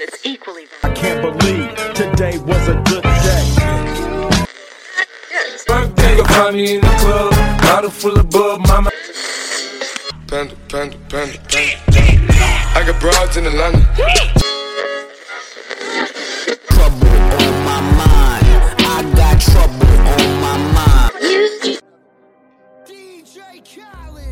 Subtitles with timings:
[0.00, 0.66] It's equally.
[0.82, 3.46] I can't believe today was a good day.
[5.66, 8.90] Birthday, you'll find me in the club, bottle full of bub, mama.
[10.26, 11.78] Panda, panda, panda, panda.
[12.74, 14.49] I got broads in Atlanta.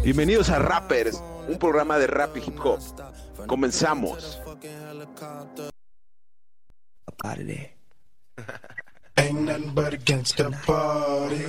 [0.09, 2.81] Bienvenidos a Rappers, un programa de rap y hip hop.
[3.47, 4.41] Comenzamos.
[9.17, 11.45] Ain't nothing but against the party.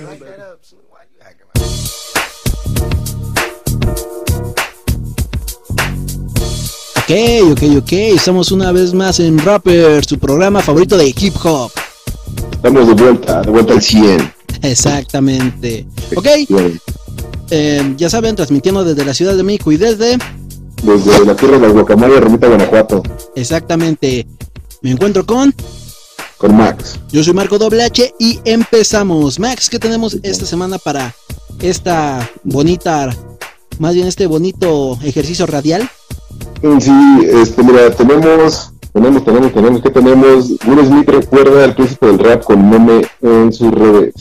[6.98, 7.92] Ok, ok, ok.
[7.92, 11.72] Estamos una vez más en Rapper, su programa favorito de hip hop.
[12.52, 14.34] Estamos de vuelta, de vuelta al 100.
[14.62, 15.86] Exactamente.
[16.14, 16.78] Ok, Bien.
[17.50, 20.18] Eh, ya saben, transmitiendo desde la Ciudad de México y desde.
[20.82, 23.02] Desde la tierra de las guacamayas, Remita, Guanajuato,
[23.34, 24.26] Exactamente.
[24.82, 25.54] Me encuentro con.
[26.38, 26.98] con Max.
[27.10, 29.38] Yo soy Marco Doble H y empezamos.
[29.38, 31.14] Max, ¿qué tenemos esta semana para
[31.60, 33.14] esta bonita.
[33.78, 35.88] Más bien este bonito ejercicio radial?
[36.80, 40.50] Sí, este, mira, tenemos, tenemos, tenemos, tenemos, ¿qué tenemos?
[40.66, 44.14] Will Smith recuerda al príncipe del rap con meme en sus redes.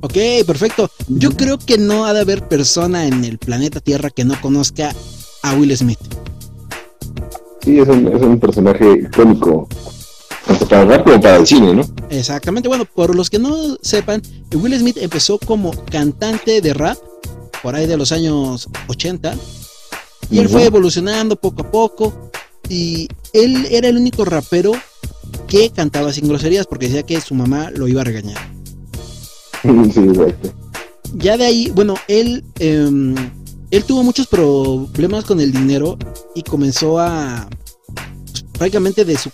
[0.00, 0.90] Ok, perfecto.
[1.08, 4.94] Yo creo que no ha de haber persona en el planeta Tierra que no conozca
[5.42, 5.98] a Will Smith.
[7.62, 9.68] Sí, es un, es un personaje icónico,
[10.46, 11.82] tanto para el rap como para el cine, ¿no?
[12.10, 14.22] Exactamente, bueno, por los que no sepan,
[14.54, 16.96] Will Smith empezó como cantante de rap
[17.62, 19.34] por ahí de los años 80
[20.30, 22.30] y él fue evolucionando poco a poco
[22.68, 24.72] y él era el único rapero
[25.48, 28.57] que cantaba sin groserías porque decía que su mamá lo iba a regañar.
[29.92, 30.52] sí, exacto.
[31.14, 33.14] Ya de ahí, bueno, él, em,
[33.70, 35.96] él tuvo muchos problemas con el dinero
[36.34, 37.48] y comenzó a,
[38.26, 39.30] pues, prácticamente de su,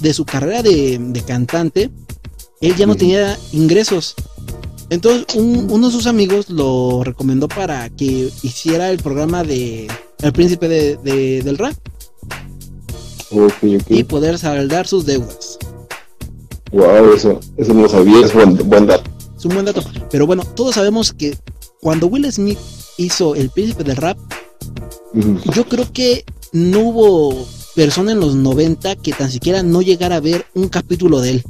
[0.00, 1.90] de su carrera de, de cantante,
[2.60, 4.14] él ya no tenía ingresos.
[4.90, 9.86] Entonces un- uno de sus amigos lo recomendó para que hiciera el programa de
[10.20, 11.74] El Príncipe de- de- del Rap
[13.88, 15.58] y poder saldar sus deudas.
[16.72, 19.09] Wow, eso, eso no lo sabía, es buen, buen dato.
[19.40, 19.82] Es un buen dato.
[20.10, 21.34] Pero bueno, todos sabemos que
[21.80, 22.58] cuando Will Smith
[22.98, 24.18] hizo El Príncipe del Rap,
[25.54, 30.20] yo creo que no hubo persona en los 90 que tan siquiera no llegara a
[30.20, 31.44] ver un capítulo de él.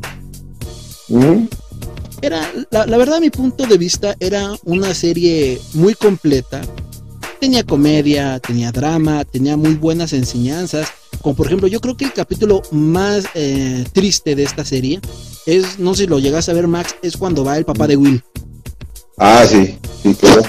[2.23, 6.61] Era, la, la verdad, mi punto de vista, era una serie muy completa.
[7.41, 10.87] Tenía comedia, tenía drama, tenía muy buenas enseñanzas.
[11.23, 15.01] Como por ejemplo, yo creo que el capítulo más eh, triste de esta serie
[15.47, 17.97] es, no sé si lo llegas a ver, Max, es cuando va el papá de
[17.97, 18.23] Will.
[19.19, 20.43] Ah, sí, sí, claro.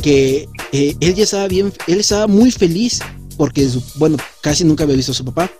[0.00, 3.00] que eh, él ya estaba bien, él estaba muy feliz
[3.36, 5.50] porque, bueno, casi nunca había visto a su papá.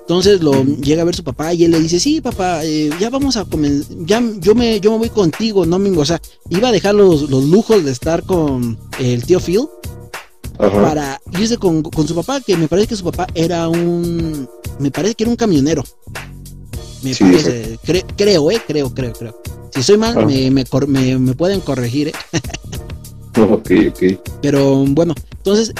[0.00, 3.10] Entonces lo llega a ver su papá y él le dice, sí, papá, eh, ya
[3.10, 6.68] vamos a comenzar, ya yo me, yo me voy contigo, no me, o sea, iba
[6.68, 9.66] a dejar los, los lujos de estar con el tío Phil
[10.58, 10.82] Ajá.
[10.82, 14.90] para irse con, con su papá, que me parece que su papá era un, me
[14.90, 15.84] parece que era un camionero.
[17.02, 19.40] Me Sí, parece, cre- creo, eh, creo, creo, creo.
[19.74, 20.24] Si soy mal, Ah.
[20.24, 22.12] me, me, me- me pueden corregir, eh.
[23.38, 24.02] Ok, ok.
[24.40, 25.72] Pero bueno, entonces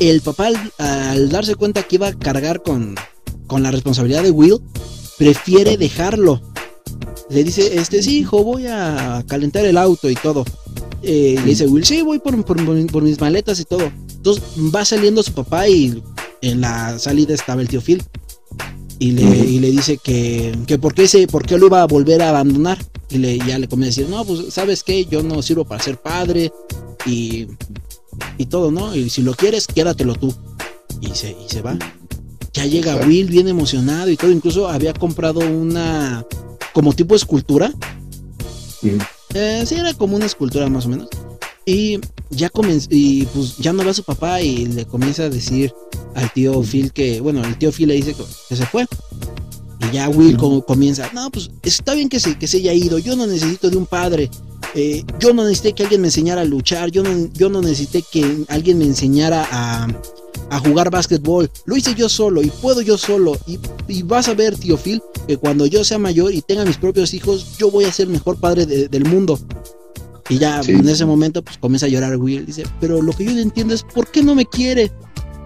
[0.00, 2.94] el papá al, al darse cuenta que iba a cargar con,
[3.46, 4.60] con la responsabilidad de Will,
[5.18, 6.40] prefiere dejarlo.
[7.30, 10.44] Le dice, este sí, hijo, voy a calentar el auto y todo.
[11.02, 13.90] Eh, le dice Will, sí, voy por, por- por- por mis maletas y todo.
[14.16, 14.42] Entonces
[14.74, 16.02] va saliendo su papá y
[16.40, 18.02] en la salida estaba el tío Phil.
[18.98, 21.86] Y le, y le dice que, que por, qué se, por qué lo iba a
[21.86, 22.78] volver a abandonar.
[23.10, 25.82] Y le, ya le comienza a decir, no, pues sabes qué, yo no sirvo para
[25.82, 26.50] ser padre
[27.04, 27.46] y,
[28.38, 28.96] y todo, ¿no?
[28.96, 30.34] Y si lo quieres, quédatelo tú.
[31.00, 31.78] Y se, y se va.
[32.54, 32.96] Ya llega.
[33.06, 34.30] Will bien emocionado y todo.
[34.30, 36.24] Incluso había comprado una
[36.76, 37.72] como tipo escultura.
[38.82, 38.98] Ujú.
[39.32, 41.08] Eh, sí, era como una escultura más o menos.
[41.64, 41.98] Y
[42.28, 45.72] ya comenzó, y pues ya no va su papá y le comienza a decir
[46.14, 48.86] al tío Phil que, bueno, el tío Phil le dice que, que se fue.
[49.88, 52.98] Y ya Will co- comienza, no, pues está bien que se, que se haya ido,
[52.98, 54.30] yo no necesito de un padre,
[54.74, 58.02] eh, yo no necesité que alguien me enseñara a luchar, yo no, yo no necesité
[58.02, 59.88] que alguien me enseñara a,
[60.50, 63.36] a jugar básquetbol, lo hice yo solo y puedo yo solo.
[63.46, 66.76] Y, y vas a ver, tío Phil, que cuando yo sea mayor y tenga mis
[66.76, 69.38] propios hijos, yo voy a ser el mejor padre de- del mundo.
[70.28, 70.72] Y ya Sí.
[70.72, 72.46] en ese momento pues comienza a llorar Will.
[72.46, 74.90] Dice, pero lo que yo no entiendo es por qué no me quiere.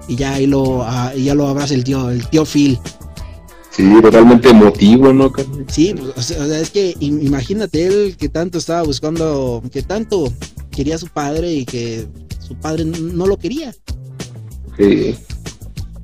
[0.08, 2.78] Y ya ahí lo, ah, y ya lo abraza el tío, el tío Phil.
[3.70, 5.32] Sí, totalmente emotivo, ¿no?
[5.68, 10.32] Sí, pues, o sea, es que im- imagínate él que tanto estaba buscando, que tanto
[10.70, 12.06] quería a su padre y que
[12.46, 13.72] su padre no lo quería.
[14.80, 15.14] Sí.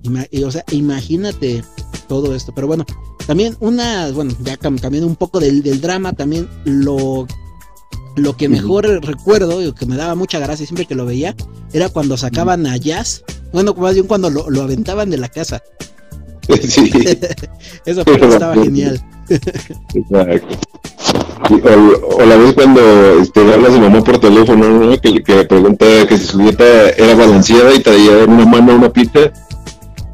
[0.04, 1.64] Ima- y, o sea, imagínate
[2.08, 2.52] todo esto.
[2.54, 2.84] Pero bueno,
[3.26, 7.26] también una, bueno, ya cam- cambiando un poco del, del drama, también lo,
[8.16, 11.34] lo que mejor recuerdo y lo que me daba mucha gracia siempre que lo veía
[11.72, 13.24] era cuando sacaban a Jazz.
[13.52, 15.62] Bueno, más bien cuando lo, lo aventaban de la casa.
[16.62, 16.90] Sí,
[18.04, 19.02] parte estaba genial.
[19.28, 20.58] exacto.
[21.50, 22.80] O, o la vez cuando
[23.20, 25.00] este, habla su mamá por teléfono, ¿no?
[25.00, 28.92] que, que pregunta que si su dieta era balanceada y traía en una mano una
[28.92, 29.32] pizza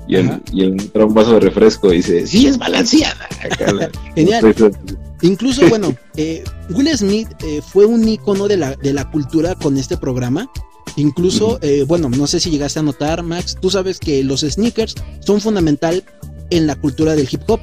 [0.08, 0.40] y Ajá.
[0.52, 1.92] y en otra un vaso de refresco.
[1.92, 3.28] Y dice, sí, es balanceada.
[4.14, 4.54] Genial.
[5.22, 9.78] Incluso, bueno, eh, Will Smith eh, fue un icono de la, de la cultura con
[9.78, 10.50] este programa.
[10.96, 14.96] Incluso, eh, bueno, no sé si llegaste a notar, Max, tú sabes que los sneakers
[15.20, 16.04] son fundamental
[16.50, 17.60] en la cultura del hip hop.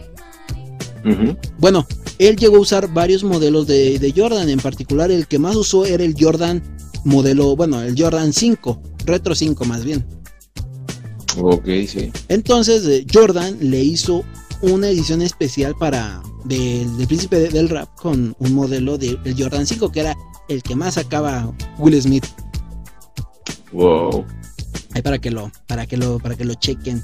[1.60, 1.86] Bueno,
[2.18, 5.86] él llegó a usar varios modelos de, de Jordan, en particular el que más usó
[5.86, 6.62] era el Jordan
[7.06, 10.06] modelo, bueno, el Jordan 5, Retro 5 más bien.
[11.38, 12.12] Ok, sí.
[12.28, 14.24] Entonces eh, Jordan le hizo
[14.62, 19.42] una edición especial para del, del príncipe de- del rap con un modelo del el
[19.42, 20.18] Jordan 5 que era
[20.50, 22.25] el que más sacaba Will Smith.
[23.72, 24.25] Wow.
[24.94, 27.04] Ahí para que lo para que lo para que lo chequen.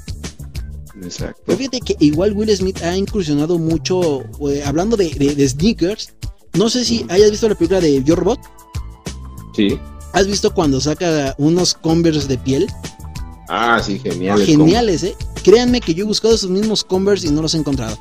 [1.02, 1.42] Exacto.
[1.46, 6.12] Pero fíjate que igual Will Smith ha incursionado mucho eh, hablando de, de- de sneakers.
[6.54, 8.40] No sé si hayas visto la película de Your Robot.
[9.54, 9.78] Sí.
[10.12, 12.66] ¿Has visto cuando saca unos Converse de piel?
[13.48, 14.40] Ah, sí, genial.
[14.44, 15.14] Geniales, ¿eh?
[15.44, 17.98] Créanme que yo he buscado esos mismos Converse y no los he encontrado.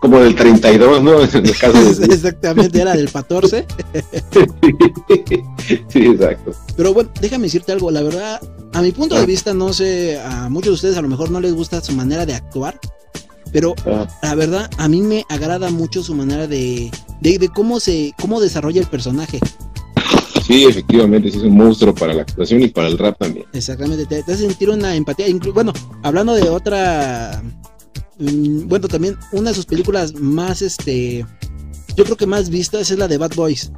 [0.00, 1.20] Como, del 32, ¿no?
[1.32, 2.14] En el caso de...
[2.14, 3.66] Exactamente, era del 14.
[5.88, 6.52] sí, exacto.
[6.76, 8.40] Pero bueno, déjame decirte algo, la verdad,
[8.72, 11.40] a mi punto de vista, no sé, a muchos de ustedes a lo mejor no
[11.40, 12.78] les gusta su manera de actuar,
[13.52, 16.90] pero Ah, la verdad, a mí me agrada mucho su manera de,
[17.20, 19.40] de, de cómo se, cómo desarrolla el personaje.
[20.46, 23.46] sí, efectivamente, sí es un monstruo para la actuación y para el rap también.
[23.52, 25.26] Exactamente, te, te hace sentir una empatía.
[25.28, 25.72] Inclu- bueno,
[26.02, 27.42] hablando de otra,
[28.18, 31.24] mm, bueno, también una de sus películas más, este,
[31.96, 33.70] yo creo que más vistas es la de Bad Boys.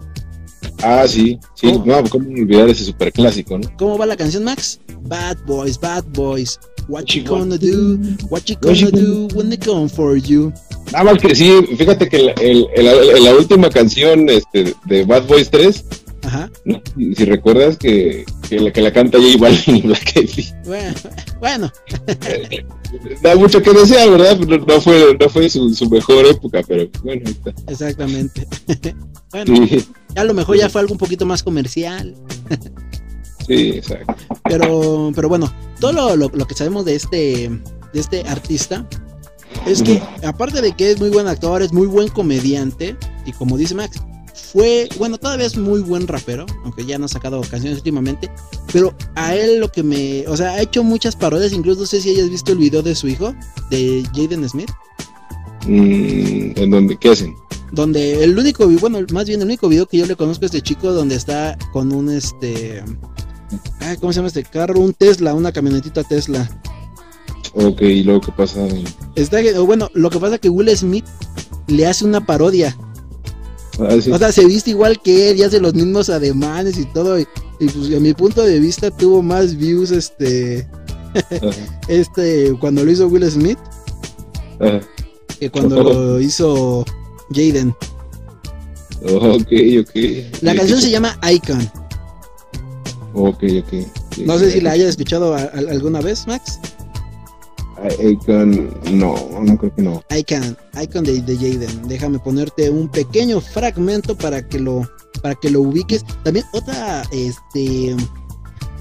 [0.83, 1.87] Ah, sí, sí, ¿Cómo?
[1.87, 3.69] no, cómo olvidar ese super clásico, ¿no?
[3.77, 4.79] ¿Cómo va la canción, Max?
[5.03, 6.59] Bad Boys, Bad Boys.
[6.89, 7.99] What you gonna do?
[8.31, 10.53] What you What you gonna do when they come for you?
[10.93, 15.27] Nada más que sí, fíjate que el- el- el- la última canción este, de Bad
[15.27, 15.85] Boys 3,
[16.29, 16.51] Ajá.
[16.65, 16.81] ¿no?
[16.97, 20.55] si, si recuerdas que, que, la, que la canta J Balvin y Black Eyed Peas,
[20.65, 20.95] Bueno,
[21.41, 21.73] bueno,
[23.23, 24.39] da mucho que desear, ¿verdad?
[24.41, 27.55] No, no fue, no fue su, su mejor época, pero bueno, ahí está.
[27.73, 28.47] exactamente.
[29.33, 29.85] bueno, Sí,
[30.17, 32.15] a lo mejor ya fue algo un poquito más comercial.
[33.47, 34.15] sí, exacto.
[34.45, 37.49] Pero, pero bueno, todo lo, lo- lo que sabemos de este,
[37.93, 38.87] de este artista
[39.67, 42.97] es que, aparte de que es muy buen actor, es muy buen comediante,
[43.27, 44.01] y como dice Max,
[44.39, 48.31] fue, bueno, todavía es muy buen rapero, aunque ya no ha sacado canciones últimamente,
[48.73, 52.01] pero a él lo que me, o sea, ha hecho muchas parodias, incluso no sé
[52.01, 53.35] si hayas visto el video de su hijo,
[53.71, 54.71] de Jaden Smith,
[55.67, 56.97] Mm, ¿En dónde?
[56.97, 57.37] ¿Qué hacen?
[57.71, 60.63] donde el único, bueno, más bien el único video que yo le conozco a este
[60.63, 62.83] chico, donde está con un, este,
[63.81, 64.81] ay, ¿cómo se llama este carro?
[64.81, 66.49] Un Tesla, una camionetita Tesla.
[67.53, 68.67] Ok, y luego qué pasa.
[69.17, 71.05] Está, bueno, lo que pasa es que Will Smith
[71.67, 72.75] le hace una parodia.
[73.79, 74.11] Ah, sí.
[74.11, 77.19] O sea, se viste igual que él y hace los mismos ademanes y todo.
[77.19, 77.27] Y,
[77.61, 80.67] y, pues a mi punto de vista tuvo más views este
[81.89, 83.59] este cuando lo hizo Will Smith
[84.61, 84.81] ajá.
[85.41, 86.85] que cuando lo hizo
[87.33, 87.75] Jaden.
[89.05, 90.43] Ok, ok.
[90.43, 91.71] La canción se llama Icon.
[93.15, 94.19] Ok, ok.
[94.25, 96.59] No sé si la hayas escuchado a- a- alguna vez, Max.
[98.01, 100.03] Icon, no, no creo que no.
[100.17, 101.89] Icon, Icon de, de Jaden.
[101.89, 104.89] Déjame ponerte un pequeño fragmento para que lo
[105.23, 106.05] para que lo ubiques.
[106.23, 107.97] También otra este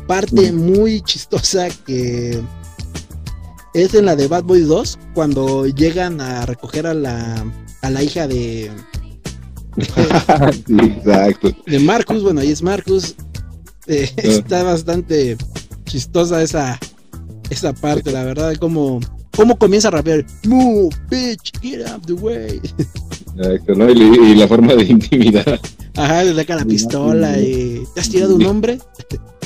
[0.08, 2.42] parte muy chistosa que
[3.74, 7.46] es en la de Bad Boys 2 cuando llegan a recoger a la
[7.82, 8.72] a la hija de
[10.66, 11.52] sí, exacto.
[11.66, 13.16] de Marcus, bueno, ahí es Marcus.
[13.86, 15.38] Eh, está bastante
[15.86, 16.80] chistosa esa
[17.50, 19.00] esa parte, la verdad, como
[19.36, 20.26] cómo comienza a rapear.
[20.46, 22.60] Move, bitch, get out the way.
[23.38, 23.90] exacto ¿no?
[23.90, 24.02] y,
[24.32, 25.60] y la forma de intimidar.
[25.96, 28.80] Ajá, le saca la pistola y ¿te has tirado un hombre?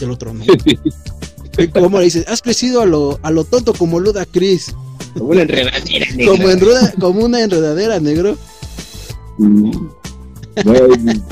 [0.02, 0.44] El otro no.
[1.58, 4.74] Y como le dices, has crecido a lo, a lo tonto como Luda Chris.
[5.14, 8.38] Como una enredadera Como, enreda- como una enredadera, negro.
[9.38, 9.72] Mm.
[10.66, 11.24] No, en,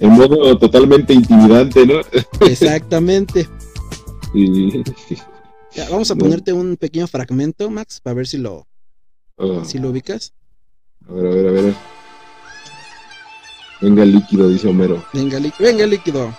[0.00, 2.00] en modo totalmente intimidante, ¿no?
[2.46, 3.48] Exactamente.
[4.34, 4.82] Y,
[5.90, 8.66] Vamos a ponerte un pequeño fragmento, Max, para ver si lo,
[9.36, 9.64] oh.
[9.64, 10.32] si lo ubicas.
[11.08, 11.74] A ver, a ver, a ver.
[13.80, 15.04] Venga el líquido, dice Homero.
[15.12, 15.52] Venga, li...
[15.58, 16.34] Venga líquido.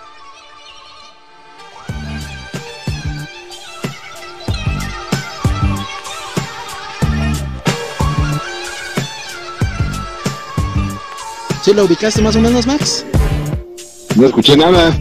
[11.62, 13.04] ¿Sí lo ubicaste más o menos, Max?
[14.16, 14.98] No escuché nada.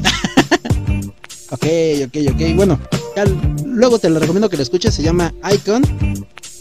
[1.51, 1.65] Ok,
[2.06, 2.56] ok, ok.
[2.56, 2.79] Bueno,
[3.15, 3.25] ya
[3.65, 4.94] luego te lo recomiendo que lo escuches.
[4.94, 5.84] Se llama Icon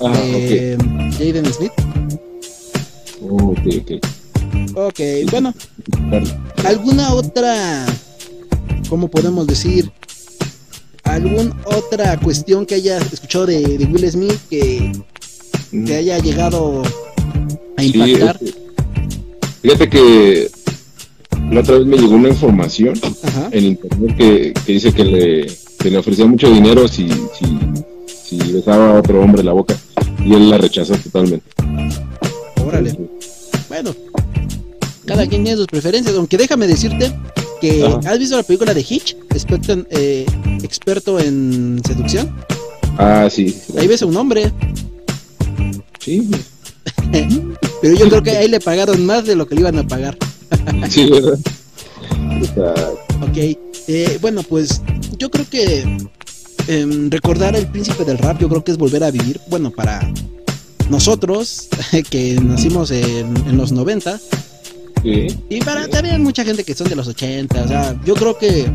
[0.01, 0.77] Ah, de
[1.19, 1.73] Jaden Smith.
[3.21, 3.59] ok.
[3.61, 4.07] Ok, ok.
[4.75, 5.53] Ok, bueno,
[6.65, 7.85] ¿alguna otra,
[8.89, 9.91] cómo podemos decir,
[11.05, 14.93] alguna otra cuestión que hayas escuchado de, de Will Smith que
[15.85, 16.83] te haya llegado
[17.77, 18.39] a Sí, impactar?
[18.41, 18.59] este,
[19.63, 20.51] fíjate que
[21.51, 23.49] la otra vez me llegó una información Ajá.
[23.53, 25.47] en internet que, que dice que le,
[25.79, 27.59] que le ofrecía mucho dinero si, si,
[28.25, 29.77] si besaba a otro hombre la boca
[30.25, 31.47] y él la rechazó totalmente.
[32.67, 32.97] Órale.
[33.69, 33.95] Bueno,
[35.07, 37.13] cada quien tiene sus preferencias, aunque déjame decirte
[37.61, 38.01] que Ajá.
[38.13, 40.27] has visto la película de Hitch, experto en, eh,
[40.63, 42.31] experto en seducción.
[42.99, 43.57] Ah, sí.
[43.79, 44.53] Ahí ves a un hombre,
[46.01, 46.29] Sí,
[47.81, 50.17] pero yo creo que ahí le pagaron más de lo que le iban a pagar.
[50.89, 51.39] sí, ¿verdad?
[53.23, 53.37] Ok,
[53.89, 54.83] eh, bueno, pues
[55.19, 55.87] yo creo que
[56.67, 59.41] em, recordar el príncipe del rap, yo creo que es volver a vivir.
[59.49, 60.01] Bueno, para
[60.89, 61.69] nosotros
[62.11, 64.19] que nacimos en, en los 90
[65.03, 65.27] sí.
[65.51, 68.71] y para también mucha gente que son de los 80, o sea, yo creo que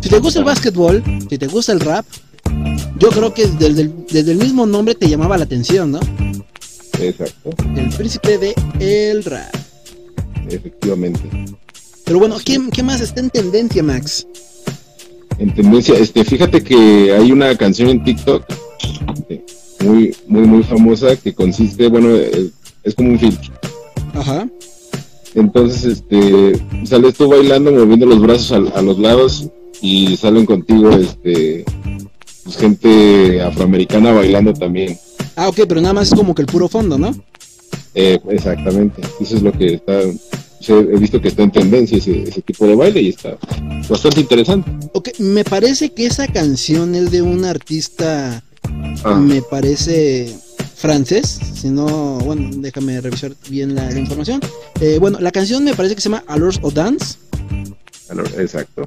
[0.00, 2.06] si te gusta el básquetbol, si te gusta el rap,
[2.98, 6.00] yo creo que desde el, desde el mismo nombre te llamaba la atención, ¿no?
[7.00, 9.54] Exacto, El príncipe de el rap.
[10.48, 11.20] efectivamente.
[12.04, 14.26] Pero bueno, ¿qué, qué más está en tendencia, Max?
[15.38, 18.44] En tendencia, este, fíjate que hay una canción en TikTok
[19.16, 19.44] este,
[19.84, 22.50] muy, muy, muy famosa que consiste, bueno, es,
[22.82, 23.52] es como un filtro.
[24.14, 24.48] Ajá.
[25.34, 29.46] Entonces, este, sales tú bailando, moviendo los brazos a, a los lados
[29.80, 31.64] y salen contigo, este,
[32.44, 34.98] pues, gente afroamericana bailando también.
[35.42, 37.14] Ah, ok, pero nada más es como que el puro fondo, ¿no?
[37.94, 42.42] Eh, exactamente, eso es lo que está, he visto que está en tendencia ese, ese
[42.42, 43.38] tipo de baile y está
[43.88, 44.70] bastante interesante.
[44.92, 48.42] Ok, me parece que esa canción es de un artista,
[49.02, 50.30] Ah, me parece
[50.76, 54.40] francés, si no, bueno, déjame revisar bien la, la información.
[54.80, 57.16] Eh, bueno, la canción me parece que se llama Alors o Dance
[58.10, 58.86] alors, exacto.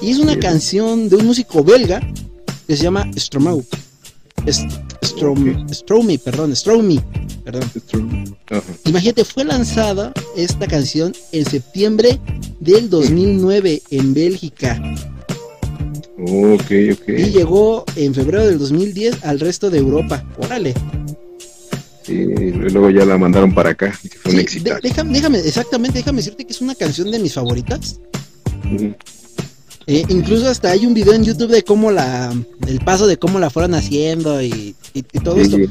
[0.00, 0.38] y es una Sí.
[0.38, 2.00] canción de un músico belga
[2.68, 3.62] que se llama Stromae.
[4.46, 4.64] Es-
[5.02, 7.00] Strom, Stromae, perdón, Stromae,
[7.44, 7.64] perdón.
[8.86, 12.18] Imagínate, fue lanzada esta canción en septiembre
[12.60, 14.80] del 2009 en Bélgica.
[16.18, 17.06] Ok, Y ok.
[17.32, 20.24] llegó en febrero del 2010 al resto de Europa.
[20.38, 20.74] Órale.
[22.02, 25.98] Sí, y luego ya la mandaron para acá y fue un Sí, déjame, déjame, exactamente,
[25.98, 27.98] déjame decirte que es una canción de mis favoritas.
[28.74, 28.94] Ujú.
[29.86, 32.32] Eh, incluso hasta hay un video en YouTube de cómo la,
[32.66, 35.56] el paso de cómo la fueron haciendo y, y- y todo esto.
[35.56, 35.68] Sí,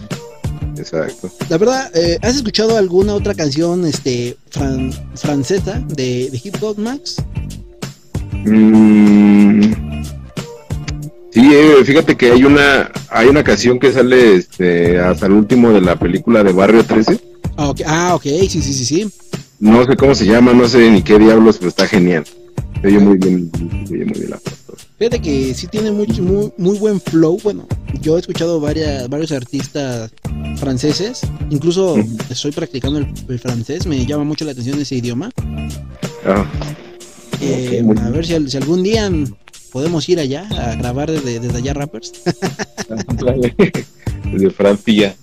[0.78, 1.32] Exacto.
[1.50, 6.78] La verdad, eh, ¿has escuchado alguna otra canción este fran- francesa de, de hip hop,
[6.80, 7.18] Max?
[8.46, 9.72] Mm,
[11.32, 15.72] Sí, eh, fíjate que hay una hay una canción que sale este hasta el último
[15.72, 17.20] de la película de Barrio 13.
[17.58, 19.12] Ah, ah, ok, sí, sí, sí, sí.
[19.60, 22.24] No sé cómo se llama, no sé ni qué diablos, pero está genial.
[22.82, 23.50] Se oye muy bien,
[23.88, 24.78] se oye muy bien la foto.
[24.98, 27.40] Fíjate que sí tiene mucho, muy, muy buen flow.
[27.44, 27.68] Bueno,
[28.02, 30.12] yo he escuchado varias, varios artistas
[30.58, 31.22] franceses.
[31.50, 31.96] Incluso
[32.30, 33.86] estoy practicando el, el francés.
[33.86, 35.32] Me llama mucho la atención ese idioma.
[36.26, 36.46] Ah,
[37.42, 39.10] Eh, muy a ver si, al- si algún día
[39.72, 42.14] podemos ir allá a grabar desde, desde allá rappers.
[44.34, 45.16] de Francia.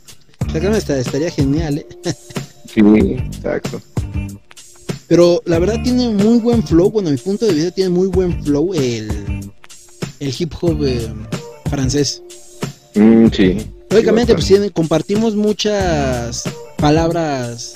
[0.52, 1.86] Esta esta- estaría genial, ¿eh?
[2.66, 3.80] Sí, exacto.
[5.10, 6.88] Pero la verdad tiene muy buen flow.
[6.88, 9.50] Bueno, a mi punto de vista tiene muy buen flow el,
[10.20, 11.08] el hip hop eh,
[11.68, 12.22] francés.
[12.94, 13.56] Mm, sí.
[13.90, 16.44] Lógicamente, Sí, pues compartimos muchas
[16.76, 17.72] palabras,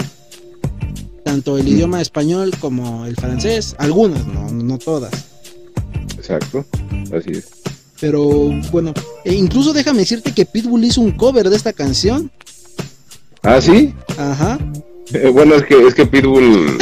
[1.24, 1.68] tanto el Mm.
[1.70, 5.10] idioma español como el francés, algunas, no, no todas.
[6.16, 6.64] Exacto.
[7.12, 7.48] Así es.
[8.00, 12.30] Pero bueno, e incluso déjame decirte que Pitbull hizo un cover de esta canción.
[13.42, 13.92] Ah, sí.
[14.16, 14.56] Ajá.
[15.14, 16.78] Eh, bueno, es que es que Pitbull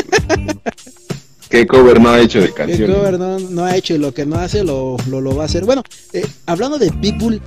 [1.48, 2.96] qué cover no ha hecho de El canciones.
[2.96, 5.46] cover no, no ha hecho y lo que no hace lo, lo, lo va a
[5.46, 5.64] hacer.
[5.64, 7.42] Bueno, eh, hablando de Pitbull,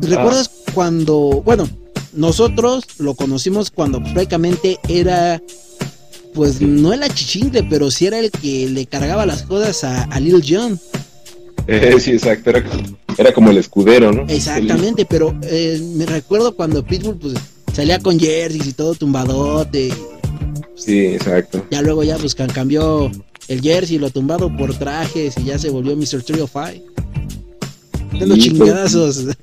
[0.00, 1.68] ¿recuerdas cuando, bueno,
[2.14, 5.42] nosotros lo conocimos cuando prácticamente era,
[6.32, 10.18] pues no era chichingle, pero sí era el que le cargaba las cosas a, a
[10.18, 10.80] Lil Jon.
[11.66, 12.50] Eh, sí, exacto.
[12.50, 12.64] Era,
[13.18, 14.24] era como el escudero, ¿no?
[14.28, 17.34] Exactamente, pero eh, me recuerdo cuando Pitbull pues
[17.76, 19.92] salía con jerseys y todo tumbadote.
[20.74, 21.66] Sí, exacto.
[21.70, 23.10] Ya luego ya pues cambió
[23.48, 26.22] el jersey, lo tumbado por trajes y ya se volvió Mr.
[26.22, 26.82] Trio Five.
[28.18, 29.26] Dando Sí, chingadazos.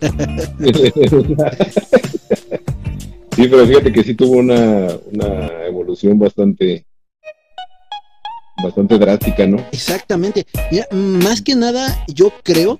[3.35, 6.85] Sí, pero fíjate que sí tuvo una, una evolución bastante
[8.63, 9.57] bastante drástica, ¿no?
[9.71, 10.45] Exactamente.
[10.71, 12.79] Mira, más que nada, yo creo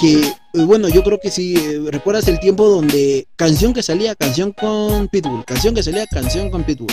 [0.00, 0.22] que,
[0.66, 5.08] bueno, yo creo que si eh, recuerdas el tiempo donde canción que salía, canción con
[5.08, 6.92] Pitbull, canción que salía, canción con Pitbull.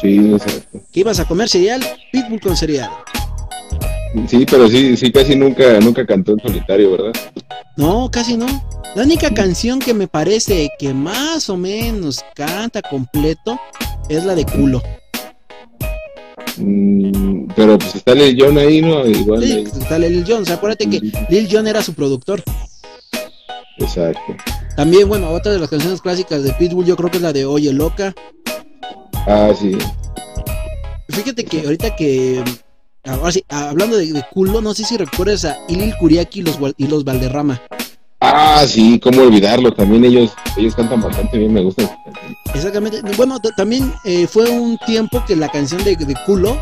[0.00, 0.80] Sí, exacto.
[0.92, 2.90] Que ibas a comer cereal, Pitbull con cereal.
[4.28, 7.12] Sí, pero sí, sí, casi nunca, nunca cantó en solitario, ¿verdad?
[7.76, 8.46] No, casi no.
[8.94, 13.58] La única canción que me parece que más o menos canta completo
[14.08, 14.80] es la de culo.
[16.58, 19.04] Mm, pero pues está Lil Jon ahí, ¿no?
[19.04, 19.42] Igual.
[19.42, 19.64] Sí, ahí.
[19.64, 20.42] está Lil Jon.
[20.42, 22.42] O sea, acuérdate que Lil Jon era su productor.
[23.78, 24.36] Exacto.
[24.76, 27.44] También, bueno, otra de las canciones clásicas de Pitbull, yo creo que es la de
[27.44, 28.14] Oye Loca.
[29.26, 29.76] Ah, sí.
[31.08, 32.42] Fíjate que ahorita que.
[33.04, 36.58] Ahora sí, hablando de, de culo, no sé si recuerdas a Ilil Kuriaki y los,
[36.78, 37.60] y los Valderrama.
[38.20, 39.74] Ah, sí, cómo olvidarlo.
[39.74, 41.90] También ellos, ellos cantan bastante bien, me gustan.
[42.54, 43.02] Exactamente.
[43.16, 46.56] Bueno, también eh, fue un tiempo que la canción de, de culo.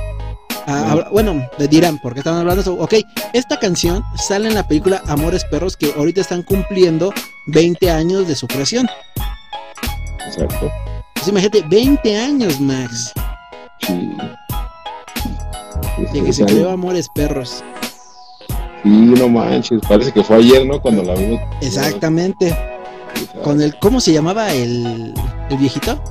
[0.67, 2.75] Ah, habla- bueno, dirán, porque estaban hablando.
[2.75, 2.95] Ok,
[3.33, 7.13] esta canción sale en la película Amores Perros, que ahorita están cumpliendo
[7.47, 8.89] 20 años de su creación.
[10.27, 10.71] Exacto.
[11.15, 13.13] Pues imagínate, 20 años, Max,
[13.87, 14.11] Sí.
[16.13, 17.63] de que se creó Amores Perros.
[18.83, 20.81] Sí, no manches, parece que fue ayer, ¿no?
[20.81, 21.41] Cuando la vimos.
[21.61, 22.49] Exactamente.
[22.49, 23.43] Exacto.
[23.43, 25.15] Con el, ¿cómo se llamaba el,
[25.51, 26.03] el viejito?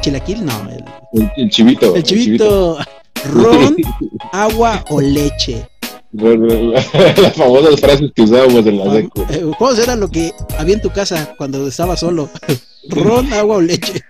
[0.00, 0.44] ¿Chilaquil?
[0.44, 1.94] No, el, El, el chivito.
[1.96, 2.78] el chivito.
[3.32, 3.76] Ron,
[4.32, 5.66] agua o leche.
[6.12, 6.86] Las
[7.36, 9.22] famosas frases que usábamos en la secu.
[9.28, 12.30] Eh, ¿Cómo era lo que había en tu casa cuando estaba solo?
[12.90, 14.00] Ron, agua o leche.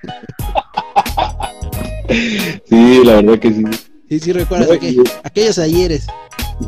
[2.69, 3.63] Sí, la verdad que sí.
[4.09, 6.07] Sí, sí, recuerdas No, aquel- y- aquellos ayeres.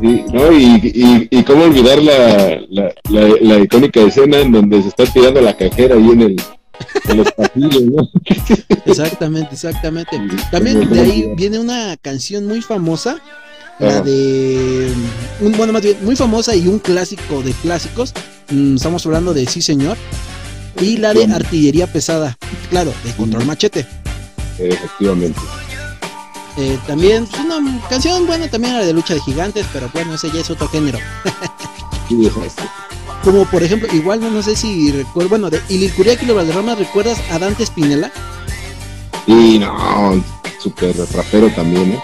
[0.01, 0.51] Sí, ¿no?
[0.51, 5.05] Y, y, y cómo olvidar la, la, la, la icónica escena en donde se está
[5.05, 6.35] tirando la cajera ahí en, el,
[7.07, 8.09] en los pasillos, ¿no?
[8.85, 10.17] Exactamente, exactamente.
[10.51, 13.19] También de ahí viene una canción muy famosa.
[13.79, 14.91] La de.
[15.39, 18.13] Un, bueno, más bien, muy famosa y un clásico de clásicos.
[18.49, 19.97] Mm, estamos hablando de Sí, señor.
[20.81, 21.25] Y la de.
[21.25, 22.37] Artillería Pesada.
[22.69, 23.87] Claro, de Control Machete.
[24.57, 25.39] Efectivamente.
[26.57, 30.29] Eh, también, pues, una canción buena también la de Lucha de Gigantes, pero bueno, ese
[30.29, 30.99] ya es otro género.
[32.09, 32.29] Sí.
[33.23, 36.79] Como por ejemplo, igual no, no sé si recuerdo, bueno, de Ililcuriaki y los Valderramas,
[36.79, 38.11] ¿recuerdas a Dante Spinella?
[39.27, 40.23] Y no,
[40.59, 42.03] súper rapero también, ¿eh?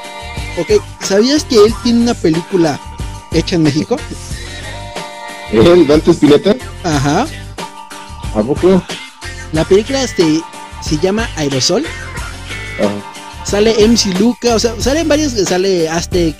[0.59, 2.79] Ok, ¿sabías que él tiene una película
[3.31, 3.97] hecha en México?
[5.51, 6.55] ¿El Dante Spinetta?
[6.83, 7.25] Ajá.
[8.33, 8.81] ¿A poco?
[9.53, 10.41] La película este,
[10.81, 11.85] se llama Aerosol.
[12.79, 13.45] Ajá.
[13.45, 16.35] Sale MC Luca, o sea, salen varios, sale Aztec,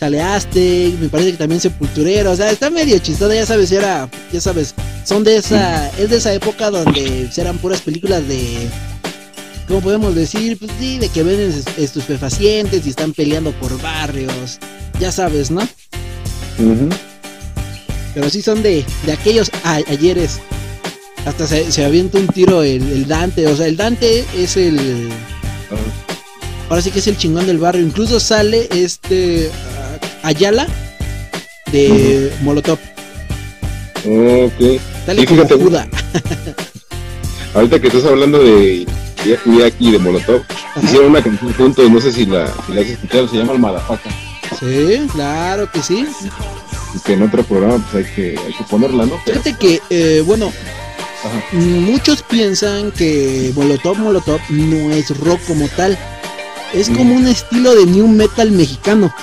[0.00, 4.08] sale Aztec, me parece que también Sepulturero, o sea, está medio chistosa, ya sabes, era,
[4.32, 8.68] ya sabes, son de esa, es de esa época donde eran puras películas de,
[9.68, 10.58] ¿cómo podemos decir?
[10.58, 14.58] Pues sí, de que venden es- estupefacientes y están peleando por barrios,
[15.00, 15.66] ya sabes, ¿no?
[18.14, 20.38] Pero sí son de, de aquellos a- ayeres.
[21.26, 23.46] Hasta se, se avienta un tiro el, el Dante.
[23.48, 25.08] O sea, el Dante es el.
[25.70, 25.80] Ajá.
[26.68, 27.82] Ahora sí que es el chingón del barrio.
[27.82, 29.50] Incluso sale este.
[30.24, 30.66] Ayala
[31.70, 32.78] de Molotov.
[34.06, 34.80] Ok.
[35.06, 35.54] Como fíjate.
[35.54, 35.86] Juda.
[37.54, 38.86] Ahorita que estás hablando de
[39.24, 40.80] Yaki de Molotov, Ajá.
[40.82, 43.58] hicieron una canción juntos, no sé si la, si la has escuchado, se llama El
[43.60, 44.10] Madafaca.
[44.58, 46.06] Sí, claro que sí.
[46.94, 49.18] Y que en otro programa pues hay que, hay que ponerla, ¿no?
[49.24, 50.52] Fíjate que, eh, bueno,
[51.22, 51.42] Ajá.
[51.52, 55.98] muchos piensan que Molotov Molotov no es rock como tal.
[56.72, 59.14] Es como un estilo de new metal mexicano.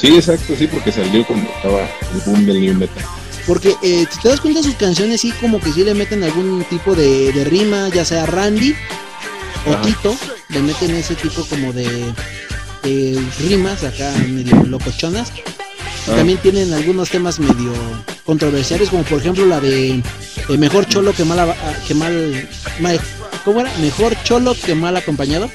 [0.00, 3.04] Sí, exacto, sí, porque salió cuando estaba el boom del new metal.
[3.46, 6.64] Porque eh, si te das cuenta sus canciones sí como que sí le meten algún
[6.70, 8.74] tipo de, de rima, ya sea Randy
[9.66, 9.82] o Ajá.
[9.82, 10.16] Tito,
[10.48, 11.84] le meten ese tipo como de,
[12.82, 15.32] de rimas acá medio locochonas.
[16.08, 16.16] Ah.
[16.16, 17.72] También tienen algunos temas medio
[18.24, 20.02] controversiales, como por ejemplo la de eh,
[20.58, 21.54] Mejor Cholo que mal, ah,
[21.86, 22.48] que mal,
[22.80, 23.00] mal-
[23.44, 23.72] ¿Cómo era?
[23.78, 25.50] Mejor Cholo que mal acompañado.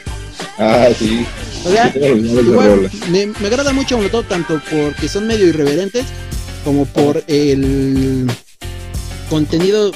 [0.58, 1.26] Ah, sí.
[1.66, 6.06] O sea, igual me, me agrada mucho Molotov tanto porque son medio irreverentes
[6.64, 8.30] como por el
[9.30, 9.92] contenido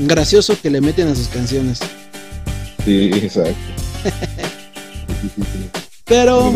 [0.00, 1.80] gracioso que le meten a sus canciones.
[2.84, 3.54] Sí, exacto.
[6.04, 6.52] Pero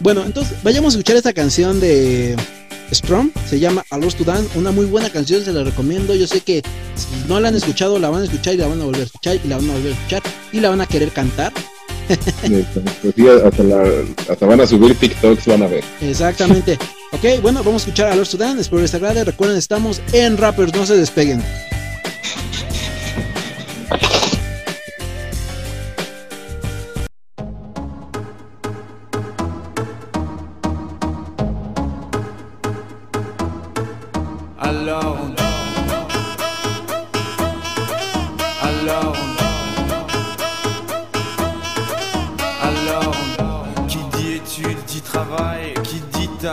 [0.00, 2.36] bueno, entonces vayamos a escuchar esta canción de
[2.92, 6.14] Strong, se llama A Lost to Dance, una muy buena canción, se la recomiendo.
[6.14, 6.62] Yo sé que
[6.96, 9.04] si no la han escuchado, la van a escuchar y la van a volver a
[9.04, 11.52] escuchar y la van a volver a escuchar y la van a querer cantar.
[12.08, 13.26] Exacto, sí,
[14.28, 15.84] hasta, van a subir TikToks, van a ver.
[16.00, 16.78] Exactamente.
[17.12, 19.24] ok, bueno, vamos a escuchar a to Dance, espero les agrade.
[19.24, 21.42] Recuerden, estamos en Rappers, no se despeguen.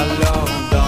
[0.00, 0.87] I love the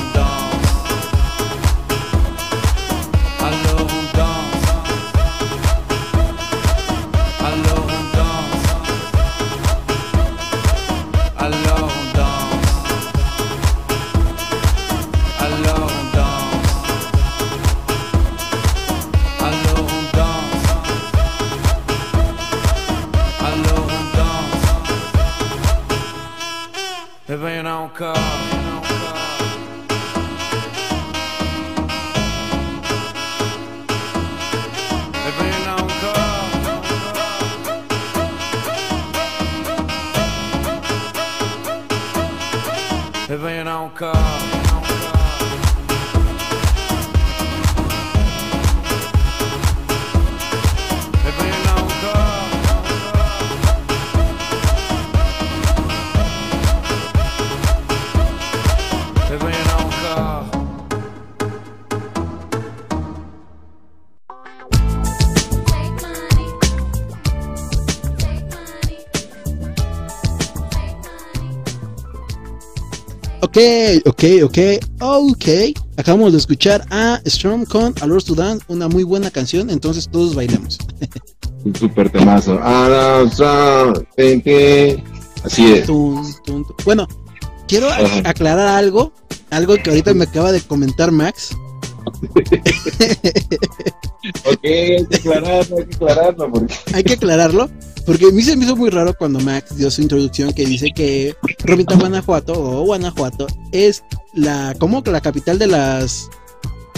[73.51, 73.57] Ok,
[74.05, 74.57] ok, ok,
[75.01, 75.45] ok.
[75.97, 80.77] Acabamos de escuchar a Storm con Alor Sudan, una muy buena canción, entonces todos bailemos.
[81.65, 82.57] Un super temazo.
[85.43, 85.89] Así es.
[86.85, 87.09] Bueno,
[87.67, 88.21] quiero Ajá.
[88.23, 89.11] aclarar algo,
[89.49, 91.49] algo que ahorita me acaba de comentar Max.
[94.45, 96.51] Ok, hay que aclararlo, hay que aclararlo.
[96.51, 96.73] Porque...
[96.93, 97.69] Hay que aclararlo,
[98.05, 100.91] porque a mí se me hizo muy raro cuando Max dio su introducción que dice
[100.95, 106.29] que Romita Guanajuato o Guanajuato es la como que la capital de las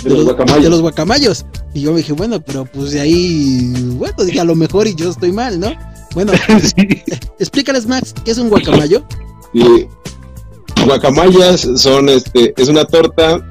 [0.03, 0.63] De los guacamayos.
[0.63, 1.45] de los guacamayos.
[1.73, 4.95] Y yo me dije, bueno, pero pues de ahí, bueno, dije a lo mejor y
[4.95, 5.71] yo estoy mal, ¿no?
[6.13, 7.01] Bueno, Sí.
[7.39, 9.03] explícales Max, ¿qué es un guacamayo?
[10.85, 13.45] Guacamayas son, este, es una torta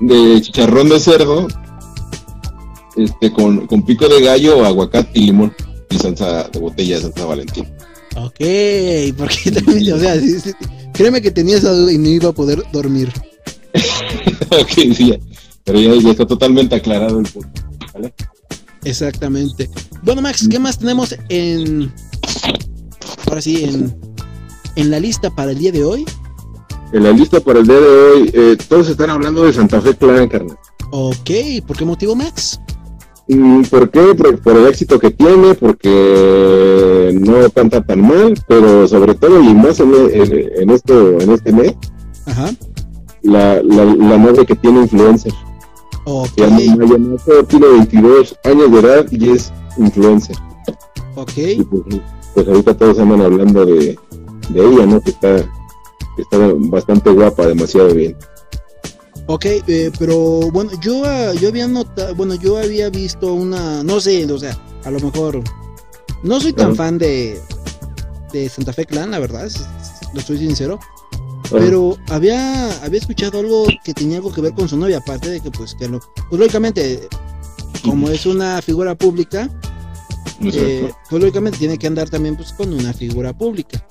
[0.00, 1.48] de chicharrón de cerdo,
[2.96, 5.54] este, con, con pico de gallo, aguacate y limón
[5.90, 7.66] y salsa de botella de Santa Valentín.
[8.16, 8.40] Ok,
[9.16, 10.52] porque también, o sea, sí, sí,
[10.92, 13.12] créeme que tenía esa duda y no iba a poder dormir.
[14.50, 15.18] ok, sí, ya.
[15.64, 17.62] pero ya, ya está totalmente aclarado el punto.
[17.94, 18.12] ¿vale?
[18.84, 19.70] Exactamente.
[20.02, 21.92] Bueno, Max, ¿qué más tenemos en.
[23.26, 23.94] Ahora sí, en,
[24.76, 26.04] en la lista para el día de hoy?
[26.92, 29.94] En la lista para el día de hoy, eh, todos están hablando de Santa Fe
[29.94, 30.56] Clan, carnal.
[30.90, 31.30] Ok,
[31.66, 32.58] ¿por qué motivo, Max?
[33.32, 34.14] Mm, ¿Por qué?
[34.16, 39.54] Por, por el éxito que tiene, porque no canta tan mal, pero sobre todo y
[39.54, 41.74] más en, en- en esto, en este mes,
[42.26, 42.50] Ajá.
[43.22, 45.32] la, la, la madre que tiene influencer.
[46.06, 50.36] Ok, Se llama Maya Mato, tiene 22 años de edad y es influencer.
[51.14, 51.32] ok.
[51.36, 51.82] Y pues,
[52.34, 53.96] pues ahorita todos andan hablando de,
[54.48, 55.00] de ella, ¿no?
[55.00, 55.36] Que está,
[56.16, 58.16] que está bastante guapa, demasiado bien.
[59.32, 64.00] Ok, eh, pero bueno, yo, ah, yo había notado, bueno, yo había visto una, no
[64.00, 65.40] sé, o sea, a lo mejor,
[66.24, 67.40] no soy tan fan de,
[68.32, 69.48] de Santa Fe Clan, la verdad,
[70.14, 70.80] lo soy sincero,
[71.48, 75.40] pero había, había escuchado algo que tenía algo que ver con su novia, aparte de
[75.40, 77.08] que, pues, que lo, pues lógicamente,
[77.84, 79.48] como es una figura pública,
[80.42, 83.86] eh, pues lógicamente tiene que andar también, pues, con una figura pública.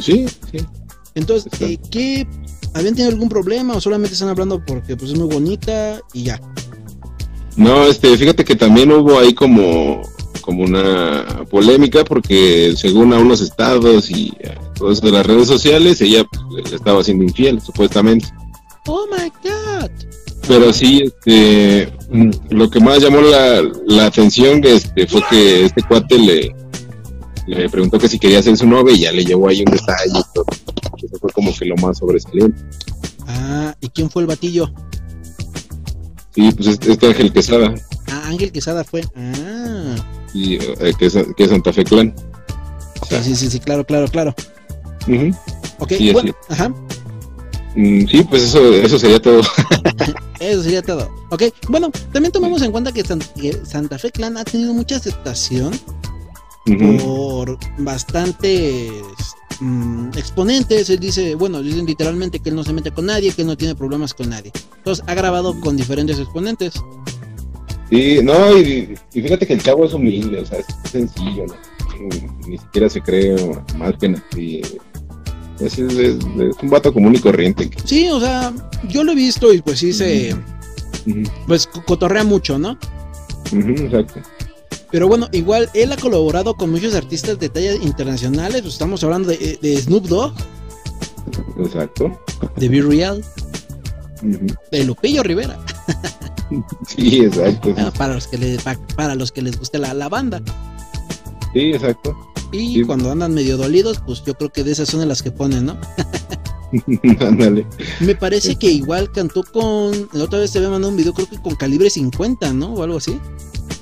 [0.00, 0.66] sí, sí.
[1.14, 2.26] Entonces, eh, ¿qué?
[2.76, 6.40] ¿Habían tenido algún problema o solamente están hablando porque, pues, es muy bonita y ya?
[7.56, 10.02] No, este, fíjate que también hubo ahí como,
[10.42, 15.48] como una polémica porque según a unos estados y a todo eso de las redes
[15.48, 18.28] sociales, ella pues, le estaba siendo infiel, supuestamente.
[18.86, 19.90] Oh my god.
[20.46, 21.90] Pero sí, este,
[22.50, 26.54] lo que más llamó la, la atención este, fue que este cuate le,
[27.46, 30.10] le preguntó que si quería ser su novia y ya le llevó ahí un detalle
[30.18, 30.46] y todo.
[30.98, 32.60] Eso fue como que lo más sobresaliente.
[33.26, 34.70] Ah, ¿y quién fue el batillo?
[36.34, 37.74] Sí, pues este, este Ángel Quesada,
[38.10, 39.02] Ah, Ángel Quesada fue.
[39.16, 39.96] Ah,
[40.34, 42.14] y, eh, que, es, que es Santa Fe Clan.
[43.08, 44.34] sí, sí, sí, sí, claro, claro, claro.
[45.08, 45.34] Ujú.
[45.78, 46.72] Ok, Sí, bueno, ajá,
[47.78, 49.42] Mm, sí, pues eso, eso sería todo.
[50.40, 51.10] eso sería todo.
[51.30, 54.96] Ok, bueno, también tomemos en cuenta que, San- que Santa Fe Clan ha tenido mucha
[54.96, 55.72] aceptación
[56.98, 58.90] Por bastantes
[59.60, 60.90] mm, exponentes.
[60.90, 63.56] Él dice, bueno, dicen literalmente que él no se mete con nadie, que él no
[63.56, 64.52] tiene problemas con nadie.
[64.78, 66.74] Entonces ha grabado con diferentes exponentes.
[67.90, 71.54] Sí, no, y, y fíjate que el chavo es humilde, o sea, es sencillo, ¿no?
[72.48, 73.36] Ni- siquiera se cree
[73.78, 74.62] más que nadie.
[75.60, 77.70] Es, es- es- es un vato común y corriente.
[77.84, 78.52] Sí, o sea,
[78.88, 80.34] yo lo he visto y pues sí se,
[81.46, 82.76] pues co- cotorrea mucho, ¿no?
[83.52, 84.20] exacto.
[84.90, 88.62] Pero bueno, igual él ha colaborado con muchos artistas de talla internacionales.
[88.62, 90.32] pues, estamos hablando de, de Snoop Dogg,
[91.58, 92.20] Exacto.
[92.56, 93.24] de Be Real,
[94.70, 95.58] de Lupillo Rivera.
[96.86, 97.74] Sí, exacto.
[97.76, 100.40] ah, Para los que le, pa- para los que les guste la, la banda.
[101.52, 102.16] Sí, exacto.
[102.52, 102.82] Y Sí.
[102.84, 105.66] cuando andan medio dolidos, pues yo creo que de esas son de las que ponen,
[105.66, 105.76] ¿no?
[107.20, 107.66] Ándale.
[107.98, 110.08] Me parece que igual cantó con.
[110.12, 112.74] La otra vez te había mandado un video, creo que con calibre 50, ¿no?
[112.74, 113.18] O algo así.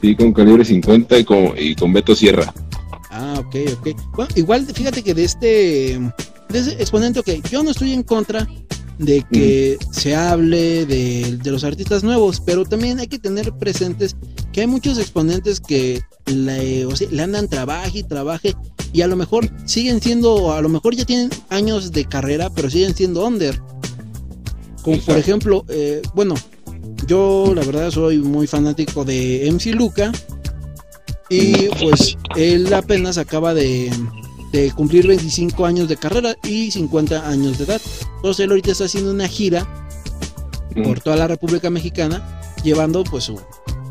[0.05, 2.53] Sí, con calibre 50 y con, y con Beto Sierra.
[3.11, 3.89] Ah, ok, ok.
[4.15, 5.99] Bueno, igual fíjate que de este,
[6.51, 8.47] de exponente, ok, yo no estoy en contra
[8.99, 14.15] de que se hable de, de los artistas nuevos, pero también hay que tener presentes
[14.53, 18.55] que hay muchos exponentes que le, o sea, le andan trabaje y trabaje
[18.93, 22.69] y a lo mejor siguen siendo, a lo mejor ya tienen años de carrera, pero
[22.69, 23.59] siguen siendo under.
[24.83, 26.35] Como por ejemplo, eh, bueno,
[27.07, 30.13] yo la verdad soy muy fanático de MC Luca
[31.29, 33.91] y pues él apenas acaba de,
[34.53, 37.81] de cumplir 25 años de carrera y 50 años de edad.
[38.17, 39.67] Entonces él ahorita está haciendo una gira
[40.83, 43.41] por toda la República Mexicana, llevando pues su,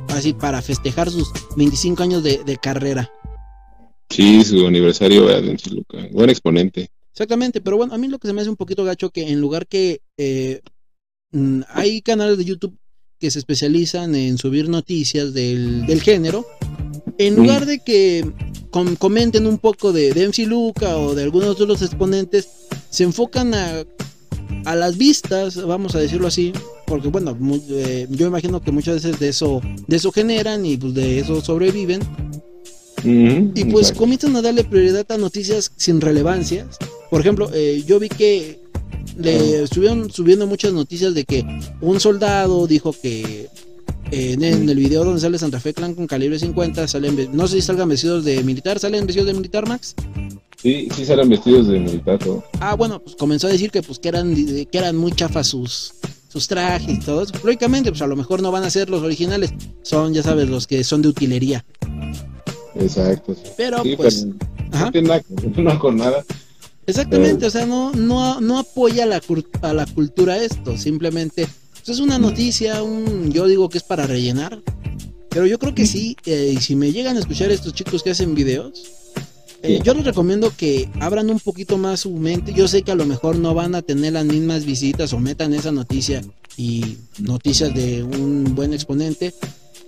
[0.09, 3.11] así para festejar sus 25 años de, de carrera.
[4.09, 5.97] Sí, su aniversario de Adventure Luca.
[6.11, 6.89] Buen exponente.
[7.11, 9.39] Exactamente, pero bueno, a mí lo que se me hace un poquito gacho que en
[9.39, 10.61] lugar que eh,
[11.31, 12.77] mm, hay canales de YouTube
[13.23, 16.45] que se especializan en subir noticias del, del género,
[17.17, 18.29] en lugar de que
[18.69, 22.49] com- comenten un poco de, de MC Luca o de algunos de los exponentes,
[22.89, 23.85] se enfocan a,
[24.65, 26.51] a las vistas, vamos a decirlo así,
[26.85, 30.75] porque bueno, mu- eh, yo imagino que muchas veces de eso, de eso generan y
[30.75, 32.01] pues de eso sobreviven.
[33.05, 33.99] Y pues exacto.
[33.99, 36.67] comienzan a darle prioridad a noticias sin relevancia.
[37.09, 38.62] Por ejemplo, eh, yo vi que
[39.17, 41.45] le estuvieron subiendo muchas noticias de que
[41.81, 43.49] un soldado dijo que
[44.11, 47.47] eh, en, en el video donde sale Santa Fe Clan con calibre 50 salen, no
[47.47, 49.95] sé si salgan vestidos de militar, salen vestidos de militar Max.
[50.61, 52.19] Sí, sí salen vestidos de militar.
[52.19, 52.43] todo.
[52.61, 55.93] Ah, bueno, pues comenzó a decir que pues que eran que eran muy chafas sus
[56.29, 57.33] sus trajes y todo eso.
[57.43, 60.65] Lógicamente, pues a lo mejor no van a ser los originales, son ya sabes los
[60.65, 61.65] que son de utilería.
[62.75, 63.35] Exacto.
[63.57, 64.25] Pero Sí, pues
[64.91, 65.11] pero
[65.55, 66.23] no no con nada.
[66.85, 69.21] Exactamente, o sea, no, no, no apoya a la,
[69.61, 74.05] a la cultura esto, simplemente pues, es una noticia, un, yo digo que es para
[74.05, 74.61] rellenar,
[75.29, 78.11] pero yo creo que sí, eh, y si me llegan a escuchar estos chicos que
[78.11, 78.83] hacen videos,
[79.61, 82.95] eh, yo les recomiendo que abran un poquito más su mente, yo sé que a
[82.95, 86.21] lo mejor no van a tener las mismas visitas o metan esa noticia
[86.57, 89.33] y noticias de un buen exponente,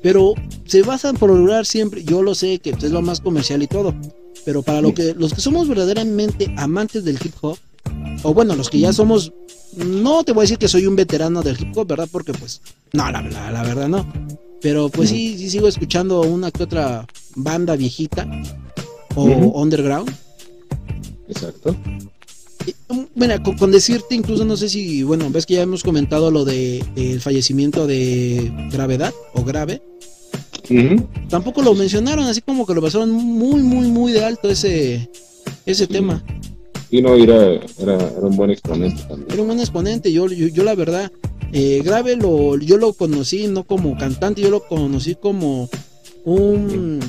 [0.02, 0.34] pero
[0.66, 3.94] se basan por lograr siempre, yo lo sé que es lo más comercial y todo,
[4.46, 7.58] pero para lo que los que somos verdaderamente amantes del hip hop,
[8.24, 9.34] o bueno, los que ya somos,
[9.76, 12.08] no te voy a decir que soy un veterano del hip hop, ¿verdad?
[12.12, 12.62] Porque pues,
[12.94, 14.08] no, la, la, la verdad no.
[14.62, 17.06] Pero pues sí, sí sigo escuchando una que otra
[17.36, 18.28] banda viejita
[19.16, 20.12] o underground.
[21.28, 21.76] Exacto.
[23.16, 26.46] Mira, con, con decirte, incluso no sé si, bueno, ves que ya hemos comentado lo
[26.46, 29.82] de el fallecimiento de gravedad o grave.
[31.30, 35.10] Tampoco lo mencionaron, así como que lo pasaron muy, muy, muy de alto ese,
[35.66, 36.24] ese tema.
[36.92, 39.28] Y no, era, era, era un buen exponente también.
[39.32, 40.12] Era un buen exponente.
[40.12, 41.12] Yo, yo, yo la verdad,
[41.52, 45.70] eh, grave lo, yo lo conocí no como cantante, yo lo conocí como
[46.26, 47.00] un,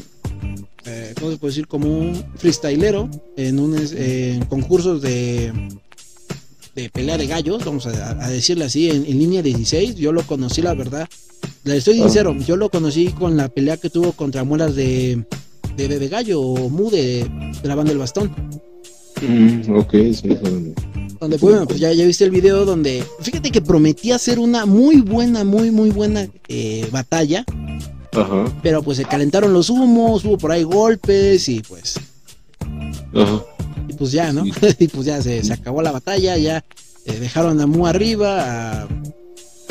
[0.85, 1.66] eh, ¿cómo se puede decir?
[1.66, 4.40] Como un freestylero en un eh,
[5.01, 5.53] de,
[6.77, 9.97] de pelea de gallos, vamos a, a decirle así, en, en línea 16.
[9.97, 11.09] Yo lo conocí, la verdad.
[11.65, 15.25] Le estoy sincero, yo lo conocí con la pelea que tuvo contra muelas de,
[15.77, 17.29] de Bebe Gallo o Mu de,
[17.62, 18.31] de la banda del bastón.
[19.23, 20.29] Mm, ok, sí.
[20.41, 20.75] bueno.
[21.19, 25.01] Donde bueno, pues ya, ya viste el video donde fíjate que prometía ser una muy
[25.01, 27.43] buena, muy muy buena eh, batalla,
[28.12, 31.99] Ajá, pero pues se calentaron los humos, hubo por ahí golpes y pues
[33.15, 33.43] ajá.
[33.88, 34.44] Y pues ya, ¿no?
[34.79, 36.64] y pues ya se, se acabó la batalla, ya
[37.05, 38.88] eh, dejaron a Mu arriba, a,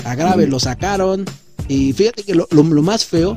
[0.04, 1.26] a Grave lo sacaron
[1.68, 3.36] y fíjate que lo, lo- lo más feo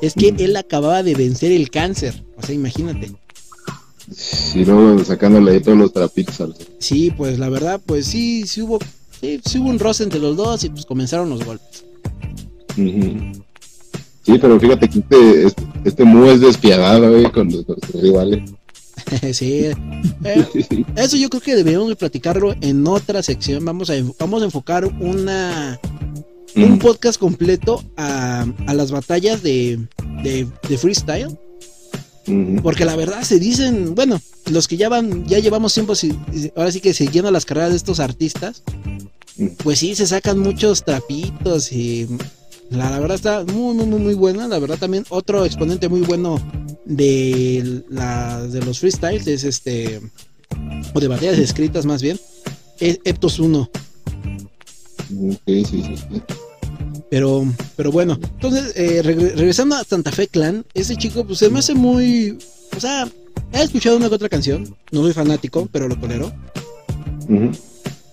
[0.00, 3.12] es que él acababa de vencer el cáncer, o sea, imagínate.
[4.10, 6.40] Sí, luego sacándole ahí todos los trapitos
[6.78, 8.78] Sí, pues la verdad, pues sí, sí hubo,
[9.20, 11.84] sí, sí hubo un roce entre los dos y pues comenzaron los golpes.
[14.22, 18.50] Sí, pero fíjate que este, este, este Mu es despiadado, güey, con los, sus rivales.
[19.32, 19.66] sí,
[20.24, 20.46] eh,
[20.96, 23.64] eso yo creo que deberíamos de platicarlo en otra sección.
[23.64, 25.78] Vamos a, vamos a enfocar una
[26.56, 29.78] un Mm, podcast completo a, a las batallas de,
[30.22, 31.38] de, de freestyle.
[32.62, 36.14] Porque la verdad se dicen, bueno, los que ya van, ya llevamos tiempo, si-
[36.56, 38.62] ahora sí que siguiendo las carreras de estos artistas,
[39.36, 39.46] Mm.
[39.62, 42.08] pues sí, se sacan muchos trapitos y
[42.70, 44.48] la, la verdad está muy, muy, muy, muy buena.
[44.48, 46.40] La verdad también otro exponente muy bueno
[46.88, 50.00] de, la, de los freestyles es este,
[50.94, 52.18] o de batallas escritas más bien,
[52.80, 53.60] es Eptos 1.
[53.60, 56.22] Ok, sí, sí, sí.
[57.10, 57.46] Pero,
[57.76, 61.60] pero bueno, entonces, eh, regre- regresando a Santa Fe Clan, ese chico, pues se me
[61.60, 62.36] hace muy.
[62.76, 63.08] O sea,
[63.52, 66.30] he escuchado una que otra canción, no soy fanático, pero lo tolero.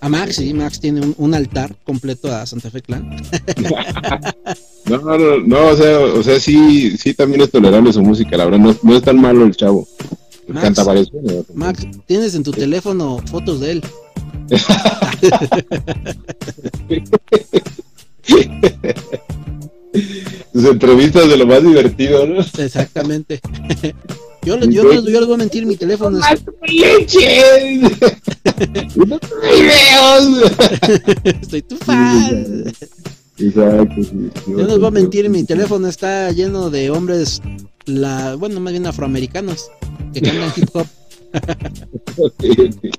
[0.06, 3.10] A Max, sí, Max tiene un, un altar completo a Santa Fe Clan.
[4.88, 8.36] No, no, no, no, o sea, o sea, sí, sí también es tolerable su música,
[8.36, 9.88] la verdad, no, no es tan malo el chavo.
[10.46, 10.62] Max.
[10.62, 11.10] Canta varias.
[11.52, 13.82] Max, tienes en tu teléfono fotos de él.
[20.52, 22.42] Sus entrevistas de lo más divertido, ¿no?
[22.42, 23.40] Exactamente.
[24.46, 26.44] yo, les- yo, les- yo les voy a mentir, mi teléfono es.
[29.42, 30.52] ¡Videos!
[31.24, 32.64] Estoy tu fan.
[33.38, 34.30] Exacto, sí.
[34.46, 37.42] Yo les voy a mentir, mi teléfono está lleno de hombres,
[37.84, 39.70] la, bueno, más bien afroamericanos,
[40.14, 40.86] que cantan hip hop.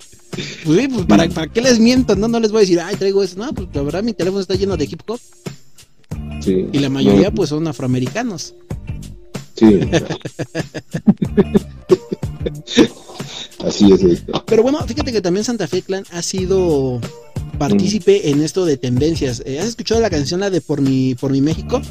[0.63, 2.15] Pues sí, pues ¿para, ¿para qué les miento?
[2.15, 3.39] No, no les voy a decir, ay, traigo eso.
[3.39, 5.19] No, pues la verdad mi teléfono está lleno de hip hop
[6.41, 6.67] Sí.
[6.71, 8.53] y la mayoría No, pues son afroamericanos.
[9.57, 9.79] Sí.
[13.65, 14.43] Así es esto.
[14.45, 16.99] Pero bueno, fíjate que también Santa Fe Clan ha sido
[17.57, 19.41] partícipe en esto de tendencias.
[19.45, 21.81] Eh, ¿Has escuchado la canción la de Por mi, por mi México?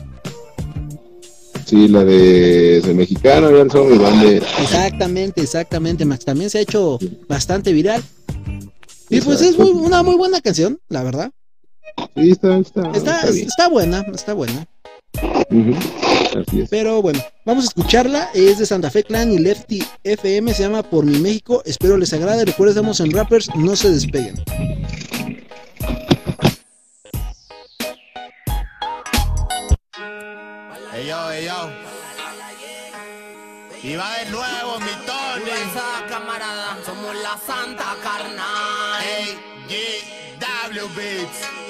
[1.64, 4.46] Sí, la de Soy mexicano, ya son mi bandera.
[4.62, 6.24] Exactamente, exactamente, Max.
[6.24, 6.98] También se ha hecho
[7.29, 8.02] bastante viral.
[9.11, 11.31] Y pues es muy- una muy buena canción, la verdad.
[12.14, 13.48] Sí, está, está, Está, está bien.
[13.48, 14.66] está buena, está buena.
[15.50, 16.06] Es.
[16.70, 18.31] Pero bueno, vamos a escucharla.
[18.35, 20.53] Es de Santa Fe Clan y Lefty FM.
[20.55, 21.62] Se llama Por mi México.
[21.64, 22.44] Espero les agrade.
[22.44, 23.55] Recuerden, estamos en Rappers.
[23.55, 24.37] No se despeguen.
[30.95, 31.70] Ey yo, ey yo.
[33.82, 35.51] Y va de nuevo mi Tony.
[36.09, 39.03] camarada, somos la santa carnal.
[39.05, 41.66] Ey, GW Beats.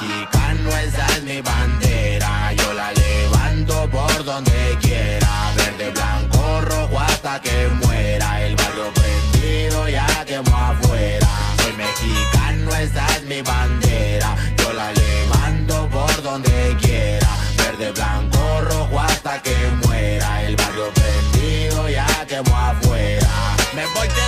[0.00, 2.52] Mexicano, esa es mi bandera.
[2.52, 5.52] Yo la levanto por donde quiera.
[5.56, 8.42] Verde, blanco, rojo hasta que muera.
[8.42, 11.28] El barrio prendido ya quemó afuera.
[11.58, 14.36] Soy mexicano, esa es mi bandera.
[14.58, 17.28] Yo la levanto por donde quiera.
[17.56, 20.42] Verde, blanco, rojo hasta que muera.
[20.42, 23.28] El barrio prendido ya quemó afuera.
[23.74, 24.25] Me voy tendido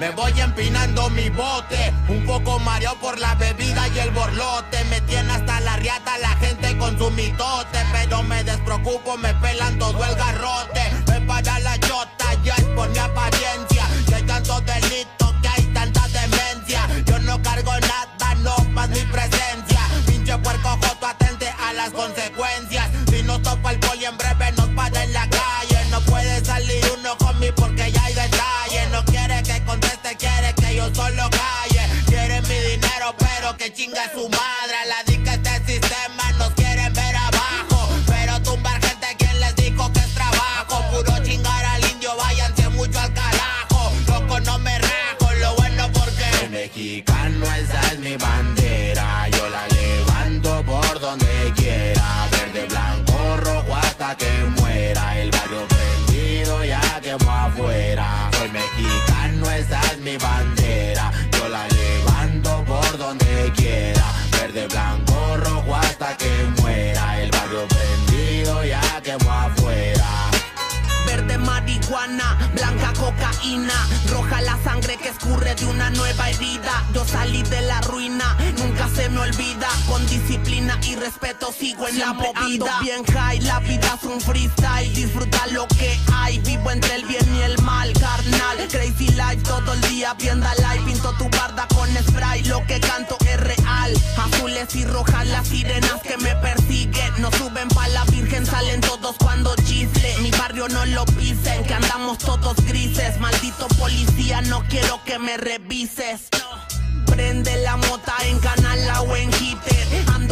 [0.00, 4.82] Me voy empinando mi bote, un poco mareado por la bebida y el borlote.
[4.84, 7.78] Me tiene hasta la riata la gente con su mitote.
[7.92, 10.90] Pero me despreocupo, me pelan todo el garrote.
[11.06, 13.86] Me para la chota, ya es por mi apariencia.
[14.08, 16.88] Que hay tantos delitos, que hay tanta demencia.
[17.04, 19.80] Yo no cargo nada, no más mi presencia.
[20.06, 22.69] Pinche puerco joto, atente a las consecuencias.
[30.94, 31.88] Solo calle.
[32.06, 34.49] Quiere mi dinero, pero que chinga su madre.
[82.10, 82.80] La movida.
[82.80, 84.92] bien high, la vida es un freestyle.
[84.94, 88.56] Disfruta lo que hay, vivo entre el bien y el mal, carnal.
[88.68, 90.84] Crazy life todo el día, vienda live.
[90.84, 93.92] Pinto tu barda con spray, lo que canto es real.
[94.16, 97.12] Azules y rojas las sirenas que me persiguen.
[97.18, 100.16] No suben pa' la virgen, salen todos cuando chisle.
[100.18, 103.18] Mi barrio no lo pisen, que andamos todos grises.
[103.20, 106.28] Maldito policía, no quiero que me revises.
[107.06, 109.79] Prende la mota en canal o en hitter.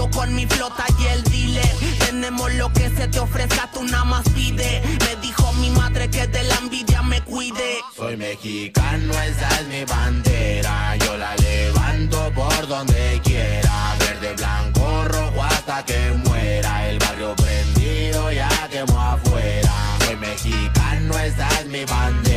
[0.07, 1.75] Con mi flota y el dealer.
[1.99, 4.81] Tenemos lo que se te ofrezca, tú nada más pide.
[5.01, 7.79] Me dijo mi madre que de la envidia me cuide.
[7.97, 10.97] Soy mexicano, esa es mi bandera.
[10.97, 13.97] Yo la levanto por donde quiera.
[13.99, 16.89] Verde, blanco, rojo hasta que muera.
[16.89, 19.73] El barrio prendido ya quemó afuera.
[20.05, 22.28] Soy mexicano, esa es mi bandera.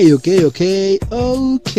[0.00, 0.60] Ok, ok, ok,
[1.10, 1.76] ok.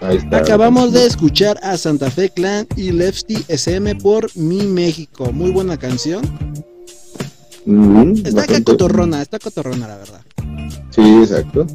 [0.00, 0.38] Ahí está.
[0.38, 5.30] Acabamos de escuchar a Santa Fe Clan y Lefty SM por Mi México.
[5.32, 6.22] Muy buena canción.
[8.24, 10.20] Está acá cotorrona, está cotorrona la verdad.
[10.88, 11.66] Sí, exacto.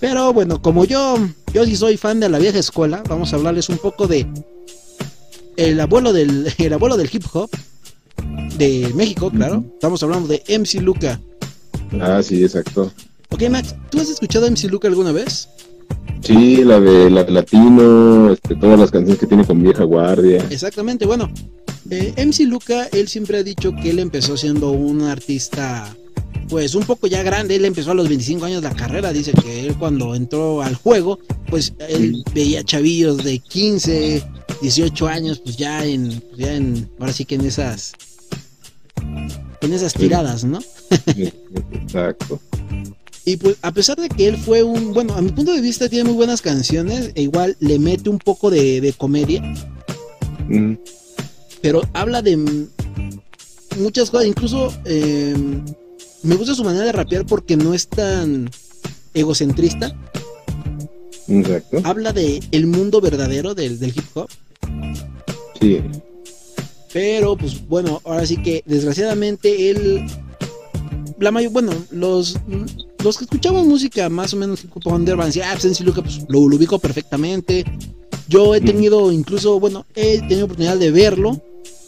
[0.00, 1.16] Pero bueno, como yo,
[1.54, 4.26] yo sí soy fan de la vieja escuela, vamos a hablarles un poco de
[5.56, 7.50] el abuelo del, el abuelo del hip hop
[8.56, 9.64] de México, claro.
[9.74, 11.20] Estamos hablando de MC Luca.
[12.00, 12.90] Ah, sí, exacto.
[13.30, 15.48] Ok, Max, ¿tú has escuchado a MC Luca alguna vez?
[16.22, 20.44] Sí, la de la de latino, este, todas las canciones que tiene con vieja guardia.
[20.50, 21.30] Exactamente, bueno.
[21.90, 25.96] eh, MC Luca, él siempre ha dicho que él empezó siendo un artista,
[26.48, 27.56] pues un poco ya grande.
[27.56, 29.12] Él empezó a los 25 años la carrera.
[29.12, 31.18] Dice que él cuando entró al juego,
[31.48, 34.22] pues él veía chavillos de 15,
[34.60, 37.92] 18 años, pues ya en, pues, ya en, ahora sí que en esas,
[39.62, 40.58] en esas tiradas, ¿no?
[41.72, 42.40] Exacto.
[43.24, 45.88] Y pues a pesar de que él fue un, bueno, a mi punto de vista
[45.88, 49.42] tiene muy buenas canciones, e igual le mete un poco de, de comedia.
[50.48, 50.74] Mm,
[51.62, 52.36] pero habla de
[53.78, 55.34] muchas cosas, incluso eh,
[56.22, 58.50] me gusta su manera de rapear porque no es tan
[59.14, 59.94] egocentrista,
[61.28, 61.80] Exacto.
[61.84, 64.28] habla de el mundo verdadero del, del hip hop,
[65.60, 65.80] Sí.
[66.92, 70.06] pero pues bueno, ahora sí que desgraciadamente él,
[71.18, 72.38] la mayor, bueno, los,
[73.02, 76.02] los que escuchamos música más o menos hip hop underground, decían, ah, pues MC Luca,
[76.02, 77.64] pues lo, lo ubico perfectamente,
[78.28, 81.40] yo he tenido incluso, bueno, he tenido oportunidad de verlo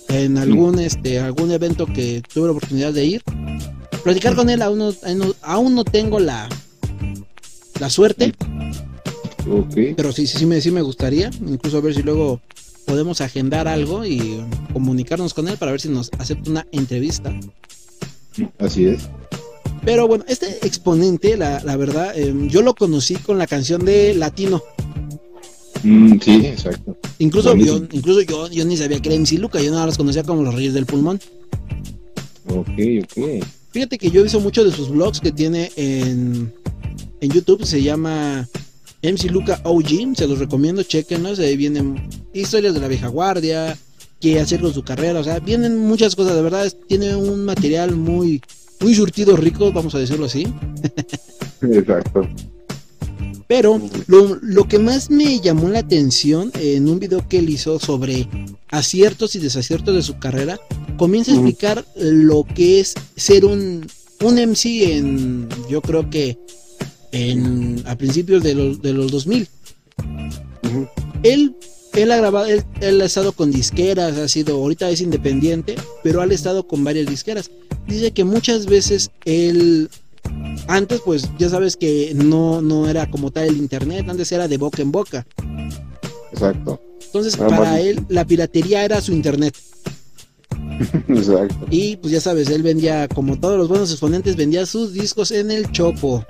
[0.09, 3.23] en algún este algún evento que tuve la oportunidad de ir.
[4.05, 4.93] Platicar con él aún no,
[5.43, 6.49] aún no- tengo la
[7.79, 8.35] la suerte,
[9.49, 9.95] Ok.
[9.97, 12.41] pero sí sí sí me sí me gustaría, incluso a ver si luego
[12.87, 14.43] podemos agendar algo y
[14.73, 17.33] comunicarnos con él para ver si nos acepta una entrevista.
[18.59, 19.09] Así es.
[19.85, 24.15] Pero bueno, este exponente, la, la verdad, eh, yo lo conocí con la canción de
[24.15, 24.63] Latino.
[25.83, 26.97] Mm, sí, exacto.
[27.19, 30.23] Incluso, yo, incluso yo, yo ni sabía que era MC Luca, yo nada los conocía
[30.23, 31.21] como los Reyes del Pulmón.
[32.49, 32.69] Ok,
[33.03, 33.45] ok.
[33.73, 36.53] Fíjate que yo he visto muchos de sus vlogs que tiene en,
[37.21, 38.47] en YouTube, se llama
[39.03, 43.77] MC Luca OG, se los recomiendo, chequenlos, ahí vienen historias de la vieja guardia,
[44.21, 47.97] qué hacer con su carrera, o sea, vienen muchas cosas, de verdad, tiene un material
[47.97, 48.41] muy,
[48.83, 50.47] muy surtido rico, vamos a decirlo así.
[51.63, 52.29] Exacto.
[53.47, 57.79] Pero lo, lo que más me llamó la atención en un video que él hizo
[57.79, 58.29] sobre
[58.71, 60.59] aciertos y desaciertos de su carrera,
[60.97, 63.87] comienza a explicar lo que es ser un,
[64.23, 66.39] un MC en, yo creo que
[67.13, 69.49] en, a principios de los, de los 2000.
[70.65, 70.89] Ujú.
[71.23, 71.55] Él,
[71.93, 76.23] él ha grabado, él, él ha estado con disqueras, ha sido, ahorita es independiente, pero
[76.23, 77.51] ha estado con varias disqueras.
[77.87, 79.91] Dice que muchas veces él
[80.69, 84.57] antes pues ya sabes que no, no era como tal el internet, antes era de
[84.57, 85.27] boca en boca.
[86.33, 86.81] Exacto.
[87.07, 89.55] Entonces para él la piratería era su internet.
[91.09, 91.67] Exacto.
[91.71, 95.51] Y pues ya sabes, él vendía, como todos los buenos exponentes, vendía sus discos en
[95.51, 96.25] el Chopo.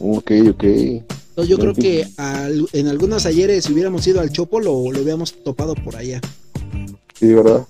[0.00, 0.64] Ok, ok.
[0.64, 5.00] Entonces yo creo que al- en algunos ayeres si hubiéramos ido al Chopo lo, lo
[5.00, 6.20] hubiéramos topado por allá.
[7.18, 7.66] Sí, ¿verdad?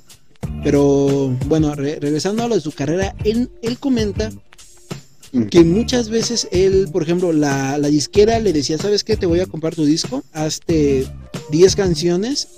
[0.65, 4.31] Pero bueno, re- regresando a lo de su carrera, él, él comenta
[5.51, 9.17] que muchas veces él, por ejemplo, la, la disquera le decía, ¿sabes qué?
[9.17, 11.07] Te voy a comprar tu disco, hazte
[11.51, 12.49] 10 canciones.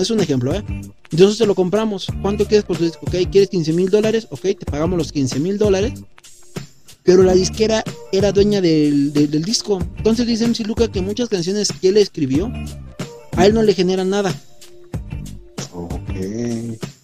[0.00, 0.64] Es un ejemplo, ¿eh?
[1.12, 2.08] Entonces te lo compramos.
[2.22, 3.00] ¿Cuánto quieres por tu disco?
[3.06, 4.26] Ok, ¿quieres 15 mil dólares?
[4.30, 5.92] Ok, te pagamos los 15 mil dólares.
[7.04, 9.78] Pero la disquera era dueña del, del- del disco.
[9.98, 12.50] Entonces dice MC Luca que muchas canciones que él escribió,
[13.36, 14.34] a él no le generan nada.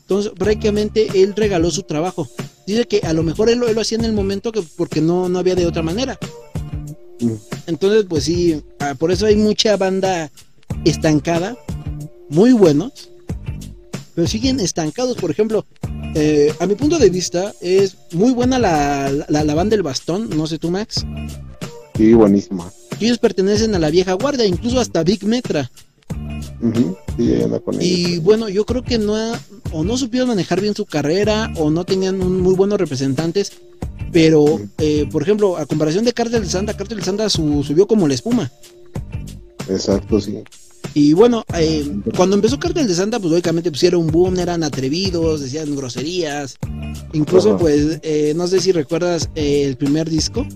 [0.08, 2.28] Entonces, prácticamente él regaló su trabajo.
[2.64, 5.00] Dice que a lo mejor él, lo- él lo hacía en el momento que porque
[5.00, 6.16] no, no había de otra manera.
[7.66, 10.30] Entonces, pues sí, ah, por eso hay mucha banda
[10.84, 11.56] estancada,
[12.28, 13.10] muy buenos,
[14.14, 15.16] pero siguen estancados.
[15.16, 15.66] Por ejemplo,
[16.14, 20.30] eh, a mi punto de vista, es muy buena la, la, la banda del bastón,
[20.30, 21.04] no sé tú, Max.
[21.96, 22.70] Sí, buenísima.
[23.00, 25.68] Ellos pertenecen a la vieja guardia, incluso hasta Big Metra.
[27.16, 27.76] Sí, anda con.
[27.80, 29.14] Y bueno, yo creo que no
[29.72, 33.52] o no supieron manejar bien su carrera o no tenían un muy buenos representantes.
[34.12, 37.86] Pero, eh, por ejemplo, a comparación de Cartel de Santa, Cartel de Santa su- subió
[37.86, 38.50] como la espuma.
[39.68, 40.38] Exacto, sí.
[40.94, 41.84] Y bueno, eh,
[42.16, 46.56] cuando empezó Cartel de Santa, pues lógicamente pusieron un boom, eran atrevidos, decían groserías.
[47.12, 47.58] Incluso, Ajá.
[47.58, 50.46] pues, eh, no sé si recuerdas eh, el primer disco,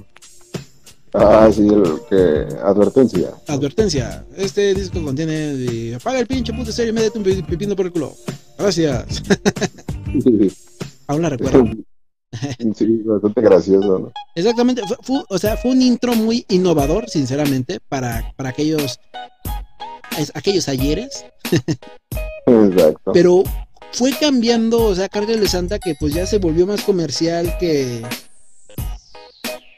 [1.14, 2.46] Ah, sí, el que.
[2.62, 3.30] Advertencia.
[3.48, 7.74] Advertencia, este disco contiene de, apaga el pinche puto serio y métete un pi- pepino
[7.74, 8.14] por el culo.
[8.58, 9.22] Gracias.
[11.06, 11.64] Aún la recuerdo.
[12.76, 14.12] Sí, bastante gracioso, ¿no?
[14.36, 19.00] Exactamente, fue, fue- o sea, fue un intro muy innovador, sinceramente, para, para aquellos,
[20.16, 21.24] es- aquellos ayeres,
[22.46, 23.10] Exacto.
[23.12, 23.42] pero
[23.92, 28.00] fue cambiando, o sea, Cártel de Santa que pues ya se volvió más comercial que,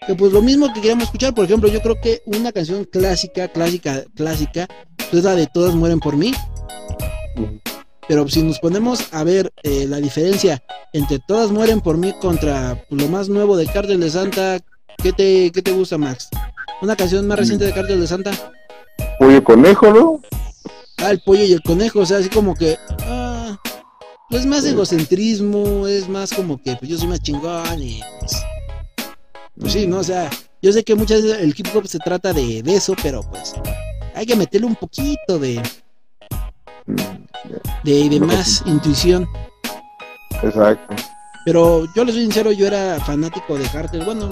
[0.06, 3.48] que pues lo mismo que queríamos escuchar, por ejemplo, yo creo que una canción clásica,
[3.48, 6.32] clásica, clásica, pues, es la de Todas mueren por mí,
[8.08, 12.84] pero si nos ponemos a ver eh, la diferencia entre Todas mueren por mí contra
[12.88, 14.58] pues, lo más nuevo de Cártel de Santa,
[15.02, 16.28] ¿qué te, qué te gusta, Max?
[16.80, 18.32] ¿Una canción más reciente de Cártel de Santa?
[19.18, 20.20] Pollo conejo, ¿no?
[20.98, 22.76] Ah, el pollo y el conejo, o sea, así como que...
[23.06, 23.56] ah,
[24.30, 28.00] es más egocentrismo, es más como que pues yo soy más chingón y...
[28.20, 28.42] Pues,
[29.58, 29.98] pues sí, ¿no?
[29.98, 30.30] O sea,
[30.60, 33.54] yo sé que muchas veces el hip hop se trata de, de eso, pero pues
[34.14, 35.62] hay que meterle un poquito de...
[37.84, 39.26] De, de más intuición.
[40.42, 40.94] Exacto.
[41.44, 44.04] Pero yo les soy sincero, yo era fanático de Cartel.
[44.04, 44.28] Bueno,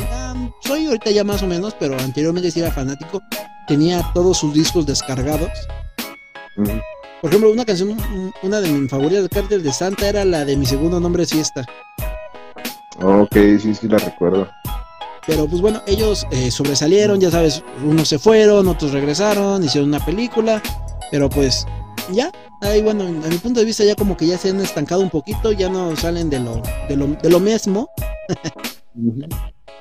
[0.62, 3.20] soy ahorita ya más o menos, pero anteriormente sí era fanático.
[3.66, 5.50] Tenía todos sus discos descargados.
[7.20, 10.44] Por ejemplo, una canción, un- una de mis favoritas de Cartel de Santa era la
[10.44, 11.64] de mi segundo nombre es Fiesta.
[13.02, 14.48] Ok, sí, sí, la recuerdo.
[15.26, 20.04] Pero pues bueno, ellos eh, sobresalieron, ya sabes, unos se fueron, otros regresaron, hicieron una
[20.04, 20.62] película.
[21.10, 21.66] Pero pues
[22.12, 25.02] ya, ahí bueno, a mi punto de vista ya como que ya se han estancado
[25.02, 27.90] un poquito, ya no salen de lo, de lo, de lo mismo.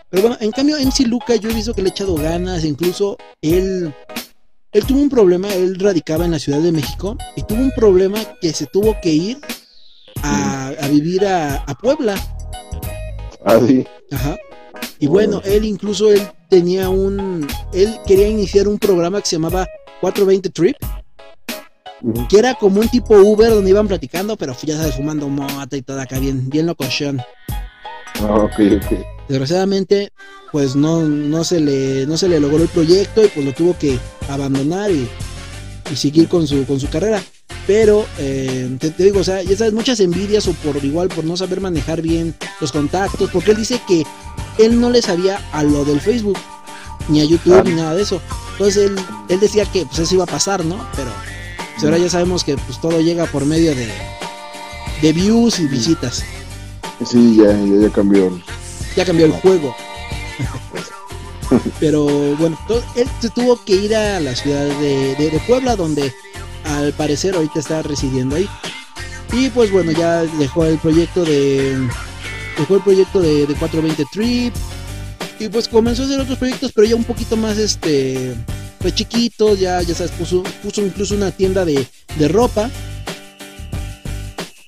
[0.10, 3.18] Pero bueno, en cambio MC Luca yo he visto que le ha echado ganas, incluso
[3.42, 3.94] él,
[4.72, 8.20] él tuvo un problema, él radicaba en la Ciudad de México y tuvo un problema
[8.42, 9.40] que se tuvo que ir
[10.24, 12.16] a, a vivir a, a Puebla.
[13.46, 13.86] Ah, sí.
[14.12, 14.36] Ajá.
[15.00, 19.66] Y bueno, él incluso él tenía un, él quería iniciar un programa que se llamaba
[20.02, 20.76] 420 Trip,
[22.28, 25.82] que era como un tipo Uber donde iban platicando, pero ya sabes, fumando mota y
[25.82, 27.22] todo acá bien, bien locochón.
[28.22, 29.00] Ah, ok, ok.
[29.30, 30.12] Desgraciadamente,
[30.52, 33.78] pues no, no, se le, no se le logró el proyecto y pues lo tuvo
[33.78, 33.98] que
[34.28, 35.08] abandonar y,
[35.90, 37.22] y seguir con su, con su carrera.
[37.70, 41.24] Pero eh, te, te digo, o sea, ya sabes, muchas envidias o por igual por
[41.24, 44.04] no saber manejar bien los contactos, porque él dice que
[44.58, 46.40] él no le sabía a lo del Facebook,
[47.10, 48.24] ni a YouTube, ni nada de eso.
[48.54, 48.96] Entonces él,
[49.30, 50.84] él decía que pues eso iba a pasar, ¿no?
[50.96, 51.12] Pero
[51.76, 53.88] pues, ahora ya sabemos que pues todo llega por medio de,
[55.04, 56.24] de views y visitas.
[57.06, 58.42] Sí, ya, ya, ya cambió.
[58.96, 59.76] Ya cambió el juego.
[61.80, 62.06] Pero
[62.38, 62.58] bueno,
[62.96, 66.12] él se tuvo que ir a la ciudad de, de- de Puebla, donde
[66.70, 68.48] al parecer ahorita está residiendo ahí.
[69.34, 71.78] Y pues bueno, ya dejó el proyecto de.
[72.58, 74.54] Dejó el proyecto de, de 420 Trip.
[75.40, 78.34] Y pues comenzó a hacer otros proyectos, pero ya un poquito más este.
[78.80, 81.86] Pues chiquitos, ya, ya sabes, puso, puso incluso una tienda de,
[82.18, 82.70] de ropa.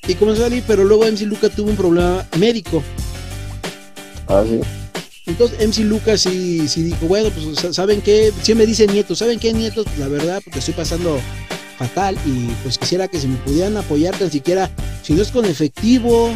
[0.08, 2.84] Y comenzó a salir, pero luego MC Luca tuvo un problema médico.
[4.28, 4.60] Ah, sí.
[5.28, 9.20] Entonces MC Lucas sí, sí dijo, bueno, pues sa- saben qué, sí me dicen nietos,
[9.20, 9.86] ¿saben qué nietos?
[9.86, 11.20] Pues, la verdad, porque estoy pasando
[11.88, 14.70] fatal y pues quisiera que si me pudieran apoyar tan siquiera,
[15.02, 16.32] si no es con efectivo,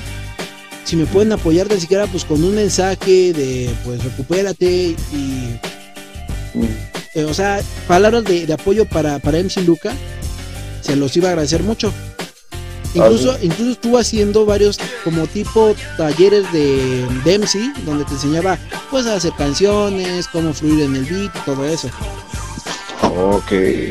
[0.84, 5.60] si me pueden apoyar tan siquiera pues con un mensaje de pues recupérate y
[7.16, 9.94] eh, o sea, palabras de, de apoyo para, para MC Luca,
[10.82, 11.94] se los iba a agradecer mucho.
[12.94, 18.58] Incluso, incluso estuvo haciendo varios como tipo talleres de, de MC, donde te enseñaba
[18.90, 21.90] pues a hacer canciones, cómo fluir en el beat todo eso,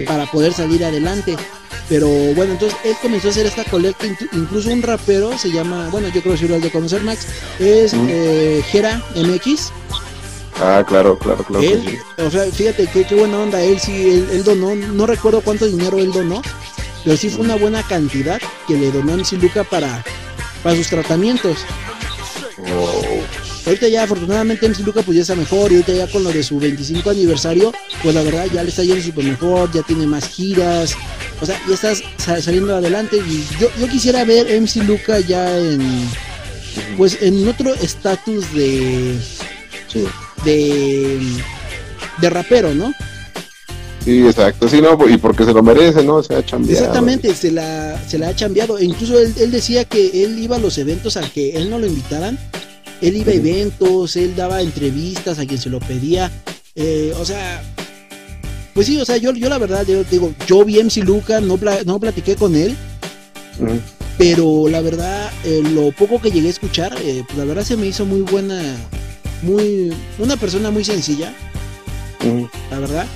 [0.06, 1.36] Para poder salir adelante.
[1.88, 5.88] Pero bueno, entonces él comenzó a hacer esta colecta, inclu- incluso un rapero se llama,
[5.90, 7.26] bueno, yo creo que sí lo has de conocer Max,
[7.58, 8.06] es Mm.
[8.08, 9.70] eh, Gera MX.
[10.62, 11.60] Ah, claro, claro, claro.
[11.60, 11.84] que Él,
[12.16, 12.22] sí.
[12.22, 15.66] o sea, fíjate qué, qué buena onda, él sí, él, él donó, no recuerdo cuánto
[15.66, 16.40] dinero él donó,
[17.04, 20.02] pero sí fue una buena cantidad que le donó a MC Luca para,
[20.62, 21.58] para sus tratamientos.
[23.66, 26.42] Ahorita ya afortunadamente MC Luca pues ya está mejor y ahorita ya con lo de
[26.42, 30.28] su 25 aniversario, pues la verdad ya le está yendo súper mejor, ya tiene más
[30.28, 30.94] giras,
[31.40, 35.56] o sea, ya estás sa- saliendo adelante y yo, yo quisiera ver MC Luca ya
[35.58, 35.80] en
[36.98, 39.18] pues en otro estatus de
[40.44, 41.20] de
[42.20, 42.92] de rapero, ¿no?
[44.04, 44.68] Sí, exacto.
[44.68, 46.22] Sí, no, y porque se lo merece, ¿no?
[46.22, 46.78] Se ha chambeado.
[46.78, 48.76] Exactamente, se la, se la ha cambiado.
[48.78, 51.78] E incluso él, él decía que él iba a los eventos al que él no
[51.78, 52.38] lo invitaran.
[53.00, 56.30] Él iba a eventos, él daba entrevistas a quien se lo pedía.
[56.74, 57.62] Eh, o sea,
[58.72, 61.40] pues sí, o sea, yo, yo la verdad, yo digo, yo vi a MC Luca,
[61.40, 62.76] no, pla- no platiqué con él,
[64.18, 67.76] pero la verdad, eh, lo poco que llegué a escuchar, eh, pues la verdad se
[67.76, 68.60] me hizo muy buena,
[69.42, 71.32] muy, una persona muy sencilla,
[72.70, 73.06] la verdad.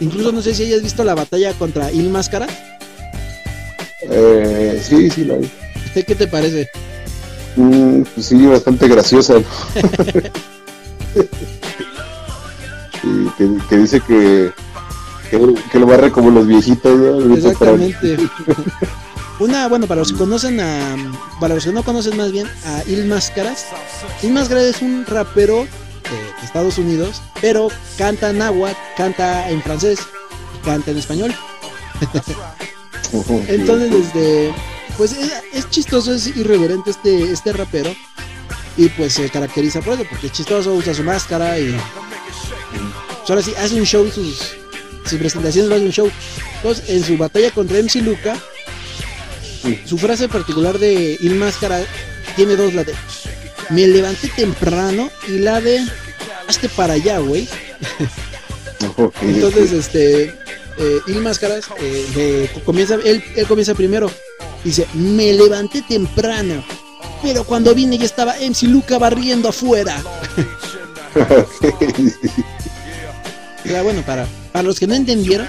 [0.00, 2.46] Incluso no sé si hayas visto la batalla contra Il Máscara.
[4.10, 5.48] Eh, sí, sí, la vi.
[5.94, 6.68] ¿Qué te parece?
[7.58, 9.34] Mm, pues sí, bastante graciosa.
[9.34, 9.44] ¿no?
[13.38, 14.50] Que, que dice que,
[15.30, 17.34] que, que lo barre como los viejitos, ¿no?
[17.36, 18.16] Exactamente.
[19.38, 20.96] Una, bueno, para los que conocen a.
[21.38, 23.66] Para los que no conocen más bien a Il Máscaras.
[24.22, 30.00] Il Máscaras es un rapero de Estados Unidos, pero canta en agua, canta en francés,
[30.64, 31.34] canta en español.
[33.48, 34.52] Entonces, desde.
[34.98, 37.94] Pues es, es chistoso, es irreverente este, este rapero.
[38.76, 41.70] Y pues se caracteriza por eso, porque es chistoso, usa su máscara y.
[41.70, 44.38] pues ahora sí, hace un show, sus,
[45.08, 46.10] sus presentaciones lo hace un show.
[46.56, 48.36] Entonces, en su batalla contra MC Luca,
[49.84, 51.80] su frase particular de Il Máscara
[52.36, 52.94] tiene dos, la de
[53.70, 55.84] me levanté temprano y la de
[56.48, 57.48] hazte para allá, güey.
[59.22, 60.24] Entonces, este,
[60.78, 62.06] eh, Il Máscaras eh,
[62.54, 64.10] le- comienza, él, él comienza primero.
[64.68, 66.62] Dice, me levanté temprano,
[67.22, 69.96] pero cuando vine ya estaba MC Luca barriendo afuera.
[73.64, 75.48] Era bueno, para, para los que no entendieron,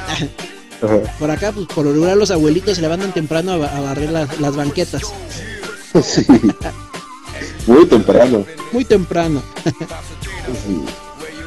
[1.19, 4.09] por acá, pues por lo regular los abuelitos se levantan temprano a, ba- a barrer
[4.09, 5.01] las, las banquetas.
[6.01, 6.25] Sí.
[7.67, 8.45] Muy temprano.
[8.71, 9.43] Muy temprano.
[9.65, 10.79] Sí.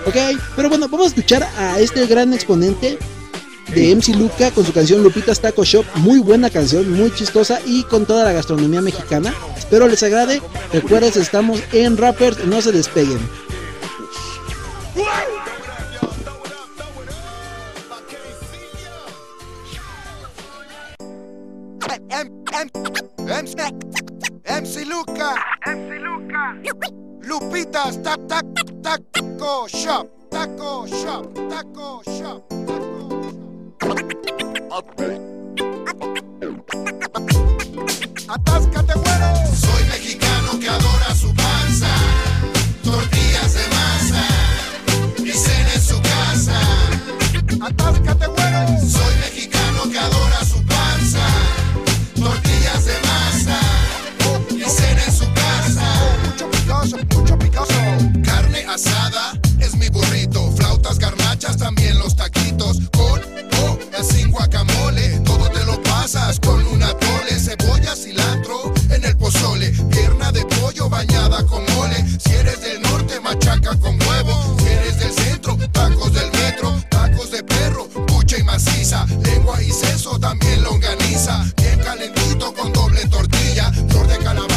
[0.06, 0.16] Ok,
[0.56, 2.98] pero bueno, vamos a escuchar a este gran exponente
[3.68, 5.84] de MC Luca con su canción Lupitas Taco Shop.
[5.96, 9.34] Muy buena canción, muy chistosa y con toda la gastronomía mexicana.
[9.56, 10.42] Espero les agrade.
[10.72, 13.18] Recuerden, estamos en Rappers, no se despeguen.
[24.62, 25.34] MC, Luca.
[25.66, 26.56] MC Luca.
[27.22, 28.44] Lupitas tac tac
[28.82, 30.06] taco shop.
[30.30, 31.34] Taco shop.
[31.48, 32.91] Taco shop.
[38.28, 39.26] Atáscate, bueno.
[39.56, 41.88] Soy mexicano que adora su panza,
[42.84, 44.24] tortillas de masa
[45.18, 46.60] y cena en su casa.
[47.60, 48.78] Atáscate, bueno.
[48.78, 51.26] Soy mexicano que adora su panza,
[52.14, 53.58] tortillas de masa
[54.50, 55.84] y cena en su casa.
[56.24, 57.74] Mucho picoso, mucho picoso.
[58.24, 61.81] Carne asada es mi burrito, flautas garnachas también
[66.42, 72.04] con una tole, cebolla, cilantro en el pozole, pierna de pollo bañada con mole.
[72.22, 74.56] Si eres del norte, machaca con huevo.
[74.58, 79.70] Si eres del centro, tacos del metro, tacos de perro, pucha y maciza, lengua y
[79.70, 81.46] seso, también longaniza.
[81.56, 84.51] Bien calentito con doble tortilla, flor de calabaza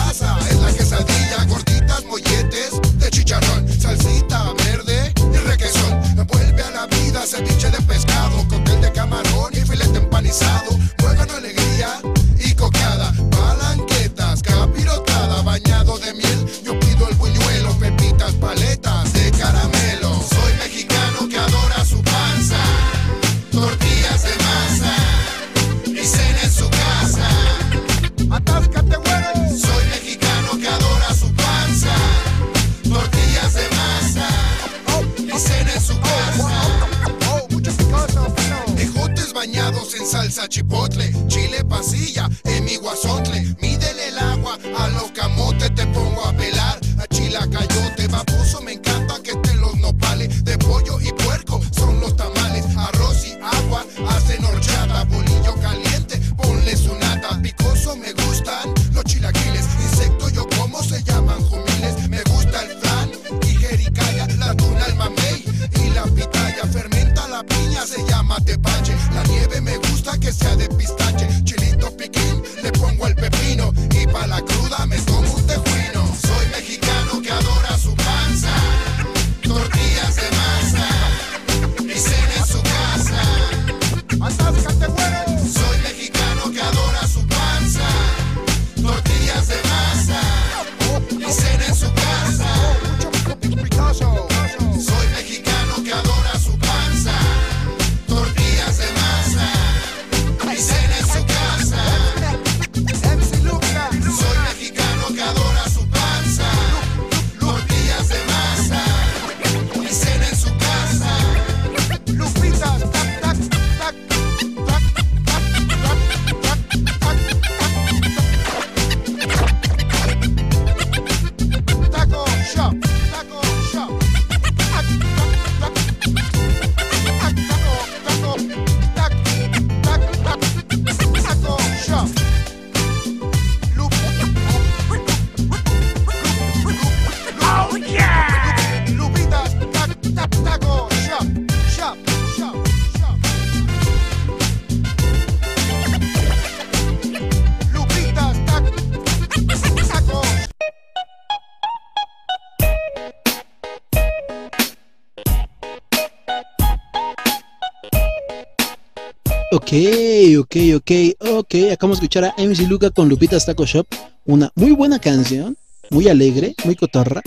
[159.76, 160.92] Ok, ok,
[161.38, 161.56] ok.
[161.74, 163.86] Acabamos de escuchar a MC Luca con Lupita's Taco Shop.
[164.26, 165.58] Una muy buena canción,
[165.90, 167.22] muy alegre, muy cotorra.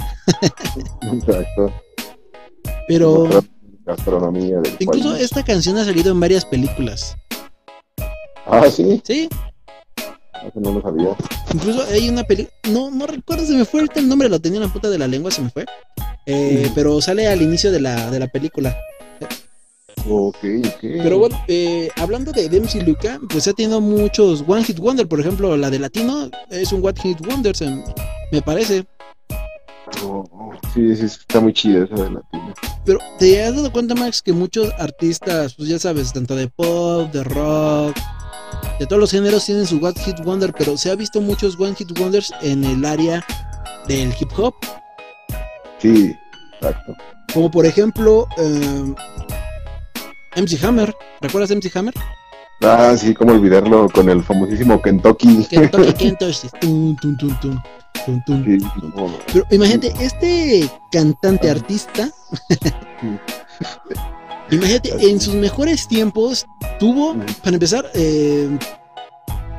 [1.12, 1.70] Exacto.
[2.88, 3.28] Pero
[3.84, 5.24] Gastronomía del incluso país.
[5.24, 7.16] esta canción ha salido en varias películas.
[8.46, 9.02] Ah, sí.
[9.04, 9.28] Sí,
[10.46, 11.14] Eso no lo sabía.
[11.52, 12.54] incluso hay una película.
[12.70, 14.96] No, no recuerdo, se me fue ahorita el nombre, lo tenía en la puta de
[14.96, 15.66] la lengua, se me fue.
[16.24, 18.74] Eh, pero sale al inicio de la, de la película.
[20.10, 20.80] Ok, ok.
[20.80, 25.06] Pero bueno, eh, hablando de MC Luca, pues ha tenido muchos One Hit Wonder.
[25.06, 27.54] Por ejemplo, la de Latino es un One Hit Wonder,
[28.32, 28.86] me parece.
[30.04, 32.54] Oh, oh, sí, sí, está muy chida esa de latina.
[32.84, 37.10] Pero te has dado cuenta, Max, que muchos artistas, pues ya sabes, tanto de pop,
[37.12, 37.96] de rock,
[38.78, 41.74] de todos los géneros tienen su One Hit Wonder, pero se ha visto muchos One
[41.74, 43.24] Hit Wonders en el área
[43.86, 44.54] del hip hop.
[45.78, 46.14] Sí,
[46.54, 46.94] exacto.
[47.32, 48.94] Como por ejemplo, eh,
[50.40, 50.96] MC Hammer.
[51.20, 51.94] ¿Recuerdas MC Hammer?
[52.60, 55.46] Ah, sí, cómo olvidarlo con el famosísimo Kentucky.
[55.48, 56.48] Kentucky Kentucky.
[56.60, 57.62] Tum, tum, tum, tum,
[58.04, 58.44] tum, tum.
[58.44, 58.58] Sí,
[58.96, 62.10] no, Pero imagínate, este cantante artista,
[64.50, 66.46] imagínate, en sus mejores tiempos
[66.80, 67.14] tuvo,
[67.44, 68.48] para empezar, eh,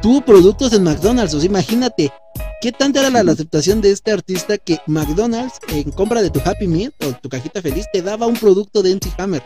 [0.02, 1.34] tuvo productos en McDonald's.
[1.36, 2.12] O sea, imagínate,
[2.60, 6.42] qué tanta era la, la aceptación de este artista que McDonald's, en compra de tu
[6.44, 9.42] Happy Meal o tu cajita feliz, te daba un producto de MC Hammer.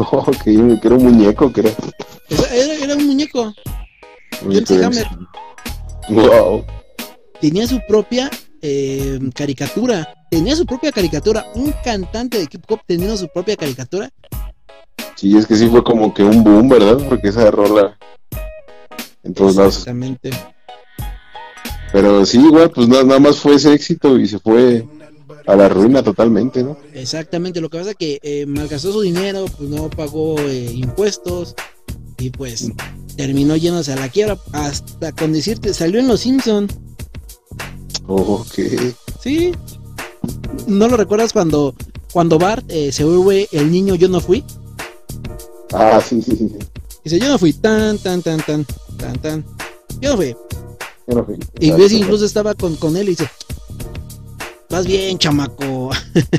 [0.12, 1.70] Oh, que, que era un muñeco, que era.
[2.82, 3.52] Era, un muñeco.
[4.42, 5.06] muñeco Hammer.
[6.08, 6.64] Wow.
[7.40, 8.30] Tenía su propia
[8.62, 10.08] eh, caricatura.
[10.30, 11.46] Tenía su propia caricatura.
[11.54, 14.10] Un cantante de hip hop teniendo su propia caricatura.
[15.16, 16.98] Sí, es que sí fue como que un boom, ¿verdad?
[17.08, 17.98] Porque esa rola
[19.22, 19.74] en todos lados.
[19.78, 20.30] Exactamente.
[21.92, 24.86] Pero sí, igual, pues nada, nada más fue ese éxito y se fue
[25.50, 26.76] a la ruina totalmente, ¿no?
[26.94, 31.54] Exactamente, lo que pasa es que eh, malgastó su dinero, pues no pagó eh, impuestos
[32.18, 32.70] y pues
[33.16, 36.68] terminó yéndose a la quiebra hasta con decirte, salió en Los Simpson,
[38.06, 38.58] ok.
[39.20, 39.52] ¿sí?
[40.66, 41.74] ¿No lo recuerdas cuando,
[42.12, 44.44] cuando Bart eh, se vuelve el niño yo no fui?
[45.72, 46.48] Ah, sí, sí, sí.
[46.48, 46.58] sí.
[47.04, 48.66] Dice, yo no fui, tan, tan, tan, tan,
[48.98, 49.44] tan, tan,
[50.00, 50.36] yo no fui.
[51.08, 51.36] Yo no fui.
[51.58, 51.96] Y ves, Exacto.
[51.96, 53.28] incluso estaba con, con él y dice,
[54.70, 55.90] vas bien, chamaco.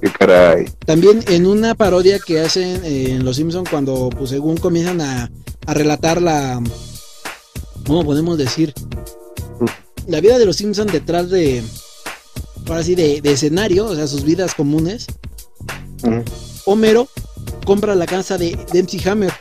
[0.00, 0.66] Qué caray.
[0.84, 5.30] También en una parodia que hacen en Los Simpson cuando pues según comienzan a,
[5.66, 6.60] a relatar la
[7.86, 8.74] ¿cómo podemos decir?
[10.06, 11.62] La vida de los Simpson detrás de
[12.66, 15.06] ahora sí de, de escenario, o sea, sus vidas comunes.
[16.66, 17.08] Homero
[17.64, 19.32] compra la casa de, de MC Hammer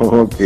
[0.00, 0.40] Ok.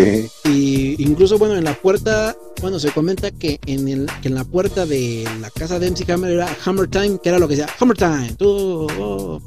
[0.44, 4.44] y incluso bueno, en la puerta, bueno, se comenta que en el que en la
[4.44, 7.72] puerta de la casa de MC Hammer era Hammer Time, que era lo que decía
[7.78, 8.34] Hammer Time.
[8.38, 9.42] tú, oh".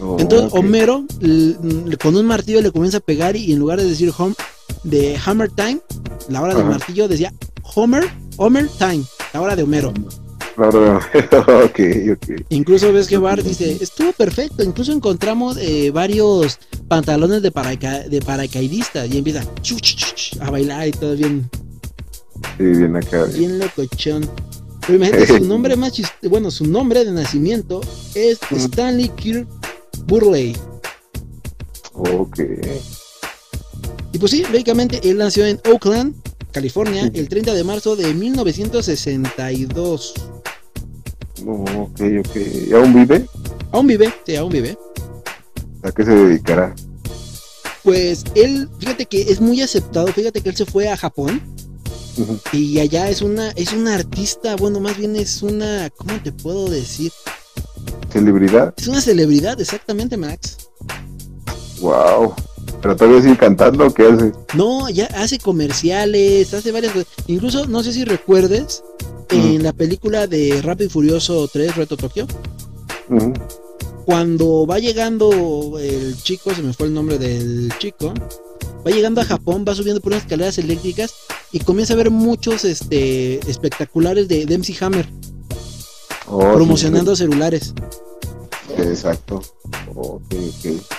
[0.00, 0.50] Oh, Entonces.
[0.52, 1.04] Homero
[2.02, 4.34] con un martillo le comienza a pegar y en lugar de decir home,
[4.82, 5.80] de Hammer Time,
[6.28, 7.32] la hora del martillo decía
[7.74, 8.04] Homer,
[8.36, 9.92] Homer Time, la hora de Homero.
[10.56, 10.98] Claro,
[11.64, 11.80] ok,
[12.12, 12.44] ok.
[12.50, 16.58] Incluso ves que Bart dice, estuvo perfecto, incluso encontramos eh, varios
[16.88, 19.42] pantalones de, paraca de paracaidista y empieza
[20.40, 21.48] a bailar y todo bien,
[22.58, 23.24] Sí, bien acá.
[23.26, 24.28] bien locochón.
[24.86, 27.80] Pero imagínate, su nombre más chis- bueno, su nombre de nacimiento
[28.14, 29.46] es Stanley Kirk
[30.06, 30.56] Burley.
[31.94, 32.38] Ok.
[34.12, 36.14] Y pues sí, lógicamente él nació en Oakland,
[36.52, 40.14] California, el 30 de marzo de 1962.
[41.46, 42.36] Oh, ok, ok.
[42.68, 43.26] ¿Y aún vive?
[43.72, 44.76] Aún vive, sí, aún vive.
[45.84, 46.74] ¿A qué se dedicará?
[47.82, 51.42] Pues él, fíjate que es muy aceptado, fíjate que él se fue a Japón
[52.52, 56.70] y allá es una, es una artista, bueno, más bien es una, ¿cómo te puedo
[56.70, 57.12] decir?
[58.10, 58.72] ¿Celebridad?
[58.78, 60.56] Es una celebridad, exactamente, Max.
[61.80, 62.34] Wow.
[62.80, 64.32] ¿Pero todavía sigue cantando qué hace?
[64.54, 67.08] No, ya hace comerciales, hace varias cosas.
[67.26, 68.82] Incluso, no sé si recuerdes,
[69.30, 72.26] en la película de Rápido y Furioso 3, Reto Tokio,
[73.10, 73.32] Ujú.
[74.04, 78.12] Cuando va llegando el chico, se me fue el nombre del chico,
[78.86, 81.14] va llegando a Japón, va subiendo por unas escaleras eléctricas
[81.52, 85.08] y comienza a ver muchos este, espectaculares de, de MC Hammer
[86.26, 87.74] Oh, promocionando celulares.
[88.66, 89.42] sí, Exacto.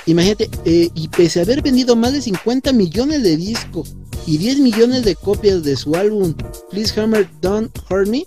[0.06, 3.96] Imagínate, eh, y pese a haber vendido más de 50 millones de discos
[4.28, 6.34] y 10 millones de copias de su álbum
[6.70, 8.24] Please Hammer Don't Hurt Me,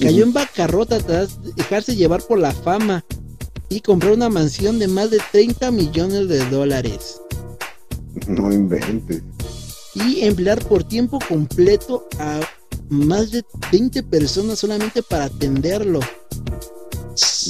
[0.00, 3.04] cayó en bancarrota tras dejarse llevar por la fama
[3.70, 7.20] y comprar una mansión de más de 30 millones de dólares.
[8.26, 9.22] No inventes.
[9.94, 12.40] y emplear por tiempo completo a
[12.88, 16.00] más de 20 personas solamente para atenderlo.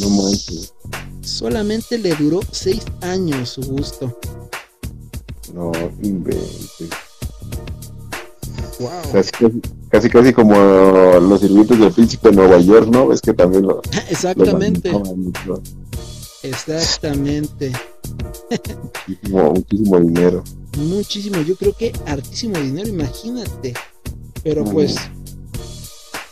[0.01, 0.75] No manches.
[1.23, 4.18] Solamente le duró 6 años su gusto.
[5.55, 6.91] No inventes.
[8.79, 8.91] Wow.
[9.91, 13.12] Casi, casi, como los sirvientes del príncipe de Nueva York, ¿no?
[13.12, 13.83] Es que también lo.
[14.11, 14.91] Exactamente.
[14.91, 15.62] lo.
[16.43, 17.72] Exactamente.
[19.07, 20.45] Muchísimo, muchísimo dinero.
[20.78, 23.74] Muchísimo, yo creo que hartísimo dinero, imagínate.
[24.43, 24.72] Pero Mm.
[24.72, 24.97] pues,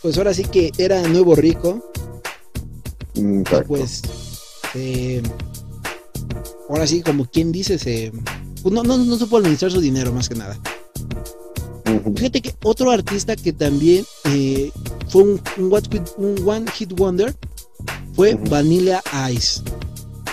[0.01, 1.83] pues ahora sí que era nuevo rico.
[3.15, 4.01] Mm, y pues,
[4.75, 5.21] eh,
[6.69, 8.11] ahora sí, como quien dice, se,
[8.63, 10.57] pues no, no, no supo administrar su dinero más que nada.
[12.15, 14.71] Fíjate que otro artista que también eh,
[15.09, 17.35] fue un, un what hit- un one hit wonder
[18.15, 18.35] fue.
[18.49, 19.01] Vanilla
[19.31, 19.61] Ice.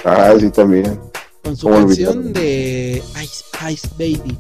[0.07, 1.01] Ah, sí, también.
[1.43, 4.39] Con su ¿Cómo canción de Ice Ice Baby.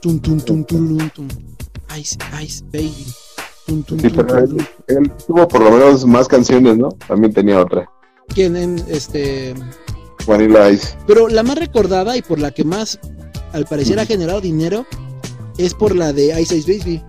[0.00, 1.26] Tum, tum, tum, tururun, tum.
[1.98, 3.06] Ice Ice Baby.
[3.66, 4.56] Tum, tum, Sí, tum, pero él,
[4.86, 6.90] él tuvo por lo menos más canciones, ¿no?
[7.08, 7.90] También tenía otra.
[8.28, 9.54] ¿Quién en este?
[10.28, 10.96] Vanilla Ice.
[11.08, 13.00] Pero la más recordada y por la que más
[13.52, 14.86] al parecer ha generado dinero
[15.58, 17.02] es por la de Ice Ice Baby.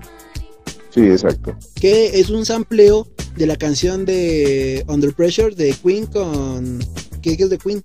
[0.90, 1.56] Sí, exacto.
[1.76, 6.80] que es un sampleo de la canción de Under Pressure de Queen con
[7.22, 7.84] que es de Queen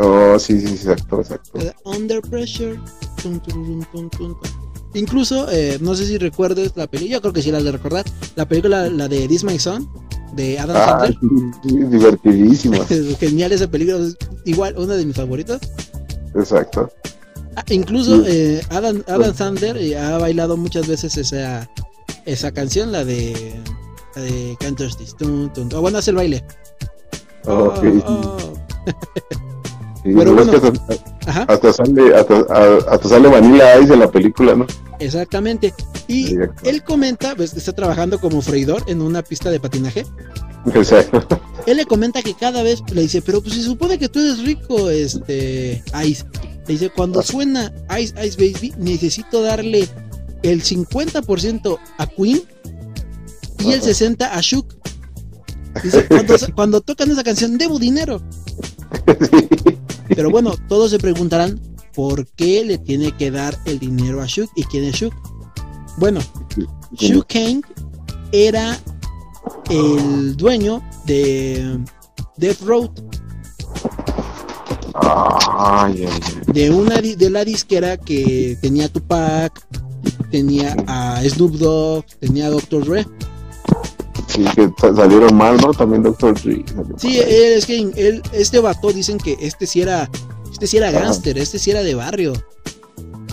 [0.00, 1.58] Oh, sí, sí, exacto, exacto.
[1.84, 2.78] Under Pressure
[3.20, 4.50] Tum, tururun, tum, tum, tum.
[4.94, 7.72] incluso eh, no sé si recuerdes la película yo creo que sí la has de
[7.72, 8.04] recordar
[8.36, 9.88] la película la de This My Son
[10.34, 12.78] de Adam Ah, Sandler sí, sí, divertidísima.
[13.18, 15.60] Genial esa película es igual una de mis favoritas
[16.36, 16.92] Exacto.
[17.56, 21.68] Ah, incluso eh, Adam, Adam Sandler eh, ha bailado muchas veces esa
[22.24, 23.54] esa canción la de
[24.14, 25.16] la de Can't Touch This
[25.72, 26.44] bueno hace el baile
[27.46, 27.80] Ok.
[30.04, 30.52] Pero bueno.
[31.48, 34.66] hasta, sale, hasta, a- hasta sale Vanilla Ice en la película, ¿no?
[35.00, 35.74] Exactamente.
[36.06, 36.68] Y Exacto.
[36.68, 40.06] él comenta, pues, está trabajando como freidor en una pista de patinaje.
[40.74, 41.26] Exacto.
[41.66, 44.42] Él le comenta que cada vez le dice, pero pues se supone que tú eres
[44.44, 46.24] rico, este, Ice.
[46.66, 49.88] Le dice, cuando suena Ice Ice Baby, necesito darle
[50.42, 52.42] el 50% a Queen
[53.58, 53.88] y el Ajá.
[53.88, 54.74] 60% a Shook.
[55.82, 58.20] Dice, cuando, cuando tocan esa canción, debo dinero.
[60.08, 61.60] Pero bueno, todos se preguntarán
[61.94, 65.14] por qué le tiene que dar el dinero a Shook y quién es Shook.
[65.98, 66.20] Bueno,
[66.92, 67.60] Shook Kane
[68.32, 68.78] era
[69.70, 71.80] el dueño de
[72.36, 72.90] Death Road,
[76.52, 79.66] de una de la disquera que tenía Tupac,
[80.30, 82.84] tenía a Snoop Dogg, tenía a Dr.
[82.84, 83.06] Dre.
[84.38, 85.72] Sí, que sa- salieron mal, ¿no?
[85.72, 86.64] También Doctor Dre.
[86.96, 90.08] Sí, es que él, este vato dicen que este sí era,
[90.52, 92.32] este sí era gángster, este sí era de barrio,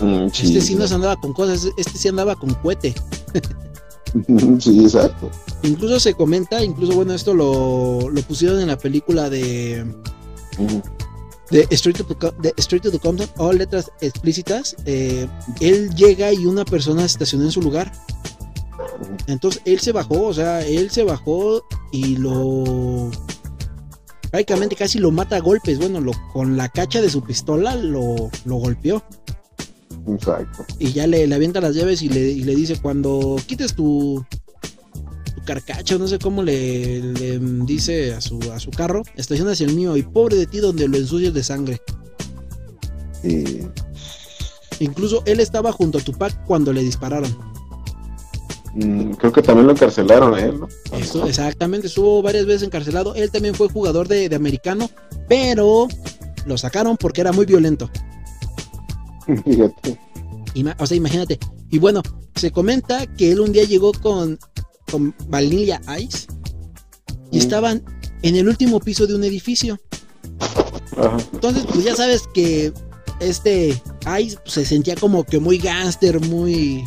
[0.02, 2.94] Mm, este sí no se andaba con cosas, este sí andaba con cohete.
[4.58, 5.30] sí, exacto.
[5.62, 9.86] Incluso se comenta, incluso bueno, esto lo, lo pusieron en la película de
[11.50, 15.26] de Straight to, de Straight to the Compton o letras explícitas, eh,
[15.60, 17.90] él llega y una persona se estacionó en su lugar.
[19.26, 21.62] Entonces él se bajó, o sea, él se bajó
[21.92, 23.10] y lo.
[24.30, 25.78] Prácticamente casi lo mata a golpes.
[25.78, 29.02] Bueno, lo, con la cacha de su pistola lo, lo golpeó.
[30.08, 30.64] Exacto.
[30.78, 34.24] Y ya le, le avienta las llaves y le, y le dice: Cuando quites tu,
[35.34, 39.66] tu carcacha, no sé cómo le, le dice a su, a su carro, estaciona hacia
[39.66, 41.80] el mío y pobre de ti donde lo ensucias de sangre.
[44.78, 47.55] Incluso él estaba junto a Tupac cuando le dispararon.
[48.76, 50.68] Mm, creo que también lo encarcelaron a él, ¿no?
[51.26, 53.14] Exactamente, estuvo varias veces encarcelado.
[53.14, 54.88] Él también fue jugador de, de americano,
[55.28, 55.88] pero
[56.46, 57.90] lo sacaron porque era muy violento.
[59.44, 59.98] Fíjate.
[60.54, 61.38] Ima- o sea, imagínate.
[61.70, 62.02] Y bueno,
[62.34, 64.38] se comenta que él un día llegó con,
[64.90, 66.26] con Vanilla Ice
[67.32, 67.40] y Mm.
[67.40, 67.82] estaban
[68.22, 69.78] en el último piso de un edificio.
[70.96, 71.16] Ajá.
[71.32, 72.72] Entonces, pues ya sabes que
[73.20, 73.68] este
[74.20, 76.84] Ice pues, se sentía como que muy gángster, muy.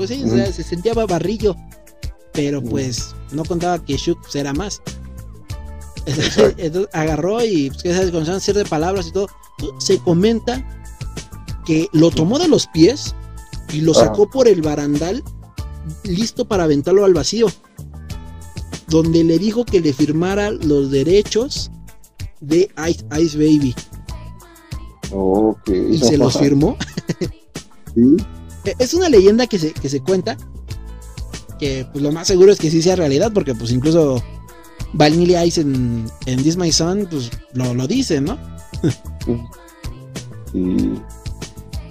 [0.00, 0.52] Pues sí, o sea, Ujú.
[0.54, 1.54] se sentía babarrillo.
[2.32, 4.80] Pero pues no contaba que pues, era más.
[6.06, 9.26] Entonces agarró y pues, comenzaron a hacer de palabras y todo.
[9.78, 10.66] Se comenta
[11.66, 13.14] que lo tomó de los pies
[13.74, 14.06] y lo Ajá.
[14.06, 15.22] sacó por el barandal,
[16.04, 17.48] listo para aventarlo al vacío.
[18.88, 21.70] Donde le dijo que le firmara los derechos
[22.40, 23.74] de Ice Ice Baby.
[25.92, 26.78] Y se los firmó.
[27.94, 28.16] Sí.
[28.64, 30.36] Eh, Es una leyenda que se, que se cuenta.
[31.58, 33.32] Que pues lo más seguro es que sí sea realidad.
[33.32, 34.22] Porque pues incluso
[34.92, 38.38] Vanilla Ice en, en This My Son pues lo, lo dice, ¿no?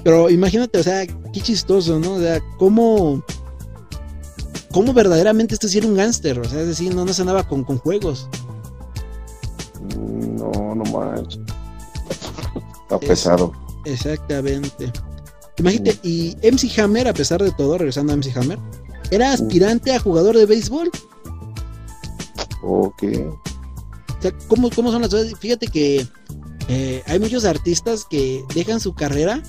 [0.04, 2.14] Pero imagínate, o sea, qué chistoso, ¿no?
[2.14, 3.24] O sea, cómo.
[4.72, 6.40] Cómo verdaderamente este sí era un gángster.
[6.40, 8.30] O sea, es decir, no, no se andaba con, con juegos.
[9.98, 11.40] Mm, No, no manches.
[12.84, 13.52] Está Es- pesado.
[13.86, 14.92] Exactamente.
[15.60, 18.58] Imagínate, y MC Hammer, a pesar de todo, regresando a MC Hammer,
[19.12, 20.90] era aspirante a jugador de béisbol.
[22.64, 23.04] Ok.
[23.04, 25.34] O sea, ¿cómo, cómo son las cosas?
[25.40, 26.08] Fíjate que
[26.68, 29.42] eh, hay muchos artistas que dejan su carrera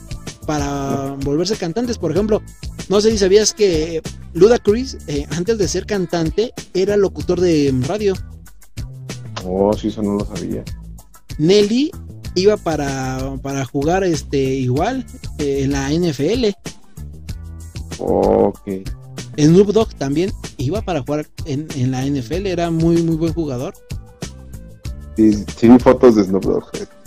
[0.46, 1.98] para volverse cantantes.
[1.98, 2.42] Por ejemplo,
[2.88, 4.02] no sé si sabías que
[4.32, 8.14] Ludacris, eh, antes de ser cantante, era locutor de radio.
[9.44, 10.64] Oh, sí, eso no lo sabía.
[11.38, 11.90] Nelly
[12.34, 15.04] iba para, para jugar este igual
[15.38, 16.46] eh, en la NFL.
[17.98, 18.68] Ok.
[19.38, 23.74] Snoop Dogg también iba para jugar en, en la NFL, era muy muy buen jugador.
[25.16, 26.64] Sí, vi fotos de Snoop Dogg.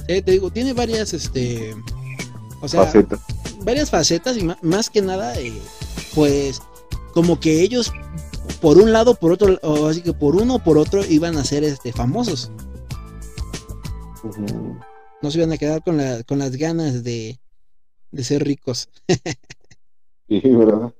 [0.08, 1.74] eh, te digo, tiene varias este
[2.62, 3.20] o sea, facetas.
[3.64, 5.54] varias facetas y más que nada eh,
[6.16, 6.62] pues
[7.14, 7.92] como que ellos
[8.62, 11.44] por un lado, por otro, o así que por uno o por otro iban a
[11.44, 12.50] ser este famosos.
[15.32, 17.40] Se iban a quedar con, la, con las ganas de,
[18.12, 18.90] de ser ricos.
[20.30, 20.92] Sí, ¿verdad?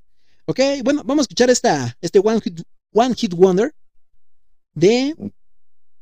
[0.44, 2.60] Ok, bueno, vamos a escuchar esta, este One Hit,
[2.92, 3.74] One Hit Wonder
[4.74, 5.14] de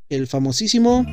[0.09, 1.07] el famosísimo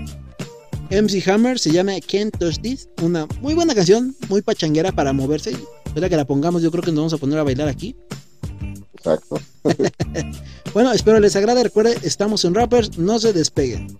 [0.90, 5.56] MC Hammer, se llama Can't Touch This, una muy buena canción, muy pachanguera para moverse.
[5.86, 7.96] Espera que la pongamos, yo creo que nos vamos a poner a bailar aquí.
[8.96, 9.40] Exacto.
[10.72, 14.00] Bueno, espero les agrade, recuerden, estamos en Rappers, no se despeguen.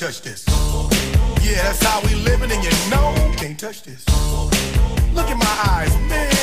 [0.00, 0.46] Touch this.
[1.42, 4.02] Yeah, that's how we living, and you know can't touch this.
[5.12, 6.39] Look in my eyes, man,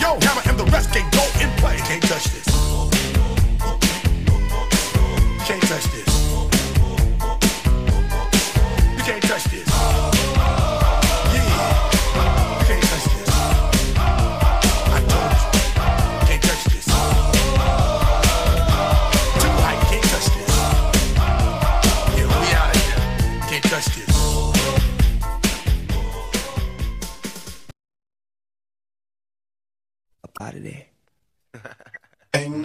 [0.00, 1.76] yo, hammer, and the rest can't go and play.
[1.78, 2.99] Can't touch this.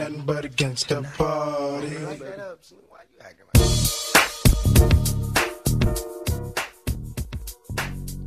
[0.09, 1.95] Nothing but against the party.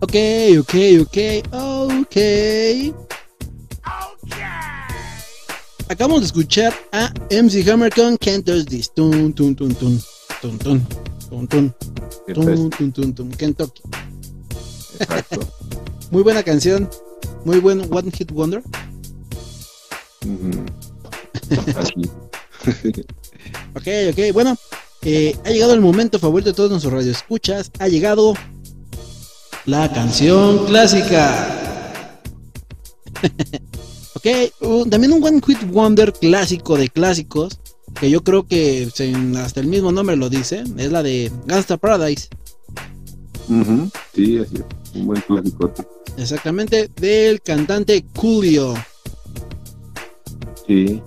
[0.00, 0.14] Ok,
[0.58, 1.18] ok, ok,
[1.52, 2.16] ok.
[5.88, 8.92] Acabamos de escuchar a MC Hammer con Can't Touch This.
[8.92, 9.98] Tun, tun, tun, tun.
[10.40, 10.86] Tun, tun.
[11.30, 11.74] Tun, tun.
[12.34, 13.30] Tun, tun, tun, tun.
[13.30, 13.82] Kentucky.
[15.00, 15.40] Exacto.
[16.10, 16.88] Muy buena canción.
[17.44, 18.62] Muy buen One Hit Wonder.
[21.76, 22.10] Así.
[23.74, 24.56] Ok, ok, bueno.
[25.02, 27.70] eh, ha llegado el momento favorito de todos nuestros radioescuchas.
[27.78, 28.34] Ha llegado
[29.64, 31.94] la canción clásica.
[34.14, 34.26] ok,
[34.90, 37.60] también un One Hit Wonder clásico de clásicos.
[37.98, 38.88] Que yo creo que
[39.38, 40.64] hasta el mismo nombre lo dice.
[40.76, 42.28] Es la de Gangsta Paradise.
[44.14, 44.64] Sí, así es.
[44.94, 45.72] Un buen clásico.
[46.16, 48.74] Exactamente, del cantante Coolio.
[50.66, 51.00] Sí.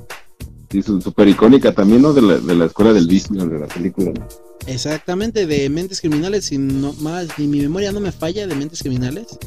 [0.71, 2.13] Sí, súper icónica también, ¿no?
[2.13, 4.11] De la, de la escuela del vicio, de la película.
[4.11, 4.25] ¿no?
[4.67, 6.45] Exactamente, de Mentes Criminales.
[6.45, 9.37] Si no más, ni mi memoria no me falla, de Mentes Criminales.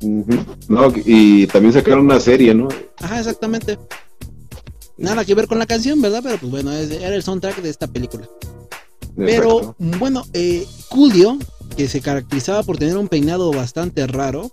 [0.00, 2.68] No, y también sacaron una serie, ¿no?
[2.98, 3.78] Ajá, exactamente.
[4.96, 6.20] Nada que ver con la canción, ¿verdad?
[6.22, 8.28] Pero pues bueno, era el soundtrack de esta película.
[9.16, 9.76] Pero Exacto.
[9.98, 11.38] bueno, eh, Coolio,
[11.76, 14.50] que se caracterizaba por tener un peinado bastante raro.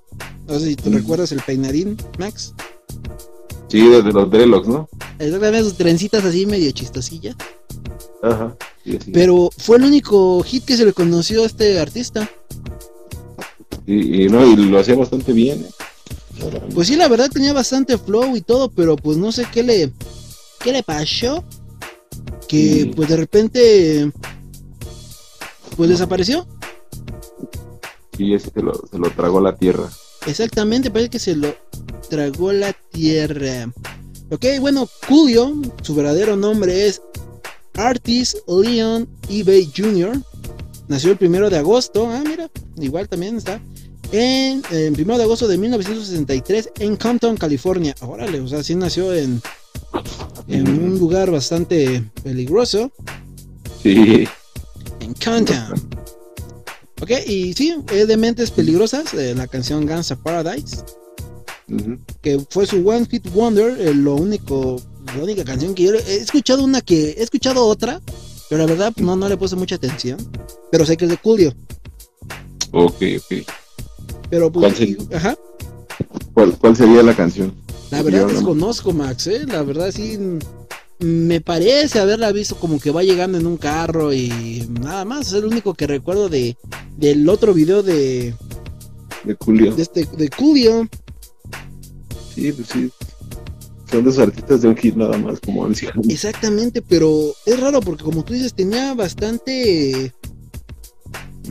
[0.47, 2.53] No sé si tú recuerdas el peinadín, Max.
[3.69, 4.87] Sí, desde los Dreadlocks, ¿no?
[5.19, 7.35] Exactamente, sus trencitas así medio chistosillas.
[8.23, 8.55] Ajá.
[8.83, 9.11] Sí, sí.
[9.11, 12.29] Pero fue el único hit que se le conoció a este artista.
[13.85, 15.65] Y, y no, y lo hacía bastante bien.
[15.65, 16.59] ¿eh?
[16.73, 19.91] Pues sí, la verdad tenía bastante flow y todo, pero pues no sé qué le,
[20.63, 21.43] qué le pasó.
[22.47, 22.91] Que Sí.
[22.95, 24.11] pues de repente,
[25.75, 26.47] pues desapareció.
[28.15, 29.89] Sí, ese se lo, se lo tragó la tierra.
[30.27, 31.55] Exactamente, parece que se lo
[32.09, 33.71] tragó la tierra.
[34.29, 37.01] Ok, bueno, Julio, su verdadero nombre es
[37.75, 40.21] Artis Leon eBay Jr.
[40.89, 42.09] Nació el primero de agosto.
[42.11, 43.61] Ah, mira, igual también está.
[44.11, 47.95] En el primero de agosto de 1963 en Compton, California.
[48.01, 49.41] Órale, o sea, sí nació en,
[50.49, 52.91] en un lugar bastante peligroso.
[53.81, 54.27] Sí.
[54.99, 56.06] En Compton.
[57.01, 60.77] Ok, y sí, es de Mentes Peligrosas, eh, la canción Guns of Paradise.
[62.21, 64.81] Que fue su One Hit Wonder, eh, lo único,
[65.15, 68.01] la única canción que yo he escuchado una que he escuchado otra,
[68.49, 70.17] pero la verdad no, no le puse mucha atención,
[70.71, 71.53] pero sé que es de Julio,
[72.71, 73.45] Ok, ok.
[74.29, 74.97] pero pues, ¿Cuál sería?
[74.97, 75.37] y- ajá,
[76.33, 77.53] ¿Cuál, cuál sería la canción?
[77.91, 80.17] la verdad Yo no- desconozco Max, eh, la verdad sí
[80.99, 85.33] me parece haberla visto como que va llegando en un carro y nada más, es
[85.33, 86.57] el único que recuerdo de
[86.97, 88.33] del otro video de,
[89.23, 89.73] De Julio.
[89.75, 90.87] de este de Julio,
[92.33, 92.89] Sí, pues sí.
[93.91, 95.91] son dos artistas de un hit nada más, como Hammer.
[96.09, 100.13] Exactamente, pero es raro porque como tú dices, tenía bastante,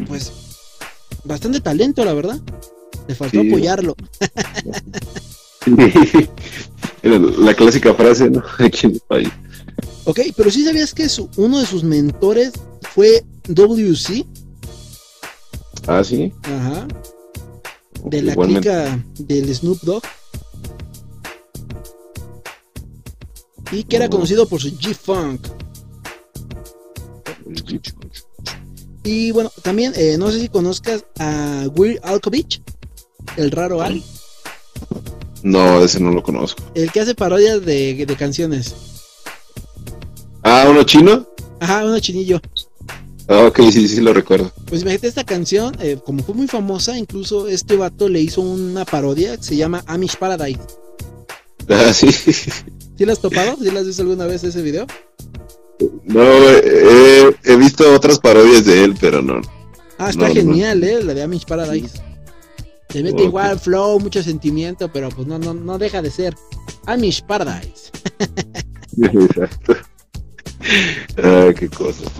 [0.06, 0.32] pues,
[1.24, 2.40] bastante talento, la verdad.
[3.08, 3.48] Le faltó Sí.
[3.48, 3.94] apoyarlo.
[7.02, 8.42] Era la clásica frase, ¿no?
[8.58, 9.28] Aquí en el país.
[10.04, 12.52] Ok, pero sí sabías que su- uno de sus mentores
[12.94, 14.24] fue WC,
[15.86, 16.32] Ah, sí.
[16.42, 16.86] ajá,
[18.04, 18.68] de la Igualmente.
[18.68, 20.02] clica del Snoop Dogg.
[23.72, 24.10] Y que era Oh.
[24.10, 25.40] conocido por su G-Funk.
[29.02, 32.60] Y bueno, también, eh, no sé si conozcas a Weird Alkovich,
[33.36, 34.02] el raro Al,
[35.46, 36.60] No, ese no lo conozco.
[36.74, 38.74] el que hace parodias de, de canciones.
[40.42, 41.26] Ah, ¿uno chino?
[41.60, 42.40] Ajá, uno chinillo.
[43.28, 44.52] Ah, ok, sí, sí lo recuerdo.
[44.66, 48.84] Pues imagínate esta canción, eh, como fue muy famosa, incluso este vato le hizo una
[48.84, 50.60] parodia que se llama Amish Paradise.
[51.68, 52.10] Ah, sí.
[52.12, 53.56] ¿Sí la has topado?
[53.62, 54.86] ¿Sí la has visto alguna vez ese video?
[56.04, 59.40] No, eh, he visto otras parodias de él, pero no.
[59.98, 60.34] Ah, está No, no.
[60.34, 62.00] genial, eh, la de Amish Paradise.
[62.96, 66.34] Le mete igual flow, mucho sentimiento, pero pues no, no, no deja de ser
[66.86, 67.90] Amish Paradise.
[69.02, 69.74] Exacto.
[71.22, 72.10] Ah, qué cosa.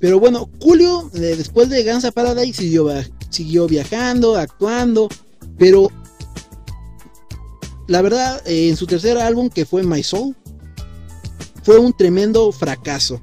[0.00, 2.90] Pero bueno, Julio, eh, después de Gansa Paradise, siguió,
[3.30, 5.08] siguió viajando, actuando,
[5.56, 5.90] pero
[7.88, 10.36] la verdad, eh, en su tercer álbum, que fue My Soul,
[11.62, 13.22] fue un tremendo fracaso.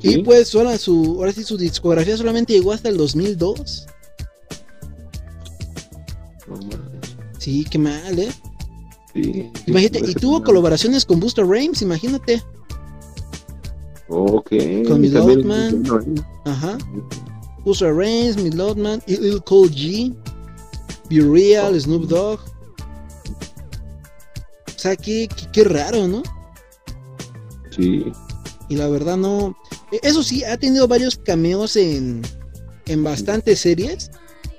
[0.00, 0.18] Y Sí.
[0.22, 3.88] pues ahora, su, ahora sí su discografía solamente llegó hasta el 2002.
[6.52, 7.16] No mames.
[7.38, 8.32] Sí, qué mal, ¿eh?
[9.14, 10.44] Sí, sí, Imagínate, y tuvo mal.
[10.44, 12.42] colaboraciones con Buster Rhymes, imagínate.
[14.08, 14.50] Ok.
[14.86, 16.78] Con bueno, Ajá.
[17.64, 20.14] Buster Rhymes, Miss Lotman, Lil Cole G,
[21.10, 22.40] Be Real, Snoop Dogg.
[24.66, 26.22] O sea, qué, qué, qué raro, ¿no?
[27.70, 28.04] Sí.
[28.68, 29.56] Y la verdad no...
[30.02, 32.22] Eso sí, ha tenido varios cameos en,
[32.86, 34.10] en bastantes series.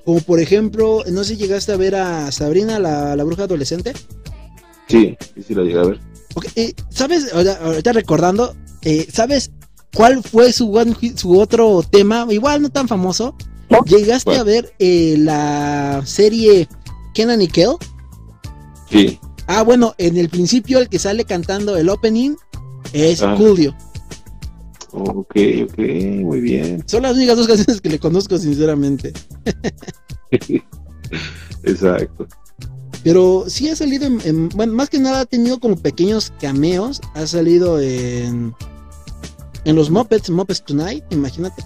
[0.05, 3.93] Como por ejemplo, no sé si llegaste a ver a Sabrina, la, la bruja adolescente.
[4.87, 5.99] Sí, sí, sí la llegué a ver.
[6.55, 7.31] Eh, ¿Sabes?
[7.33, 9.51] Ahorita, recordando, eh, ¿sabes
[9.93, 12.27] cuál fue su, one su otro tema?
[12.29, 13.35] Igual no tan famoso.
[13.85, 14.39] ¿Llegaste ¿Cuál?
[14.39, 16.67] a ver eh, la serie
[17.13, 17.71] Kenan y Kel?
[18.89, 19.19] Sí.
[19.47, 22.35] Ah, bueno, en el principio el que sale cantando el opening
[22.91, 23.35] es Ah.
[23.37, 23.75] Julio.
[24.95, 25.77] Ok, ok,
[26.21, 26.83] muy bien.
[26.87, 29.11] Son las únicas dos canciones que le conozco, sinceramente.
[31.63, 32.27] Exacto.
[33.03, 37.01] Pero sí ha salido en, en- bueno, más que nada ha tenido como pequeños cameos.
[37.15, 38.53] Ha salido en
[39.65, 41.63] en los Muppets, Muppets Tonight, imagínate.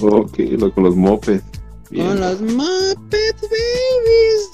[0.00, 0.94] Ok, lo, con los.
[1.90, 2.06] Bien.
[2.06, 4.50] Con los Muppets Babies.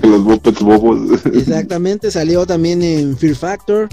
[0.00, 1.26] con los mopeds bobos.
[1.26, 3.88] Exactamente, salió también en Fear Factor.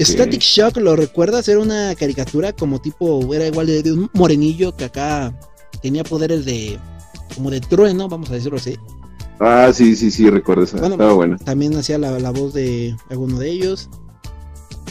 [0.00, 1.48] Static Shock, ¿lo recuerdas?
[1.48, 5.36] Era una caricatura como tipo, era igual de, de un morenillo que acá
[5.82, 6.78] tenía poderes de,
[7.34, 8.76] como de trueno, vamos a decirlo así.
[9.40, 10.78] Ah, sí, sí, sí, recuerdo esa.
[10.78, 11.36] Bueno, Estaba buena.
[11.38, 13.88] También hacía la, la voz de alguno de ellos.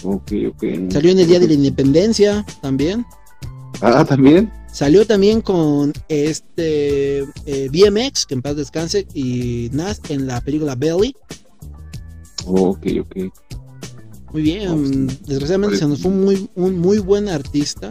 [0.03, 0.64] Ok, ok.
[0.90, 3.06] Salió en el Día de la Independencia también.
[3.82, 4.52] Ah, también.
[4.72, 10.76] Salió también con este eh, BMX, que en paz descanse, y Nas en la película
[10.76, 11.15] Belly.
[12.45, 13.15] Ok, ok.
[14.31, 17.89] Muy bien, desgraciadamente se nos fue un muy, un muy buen artista,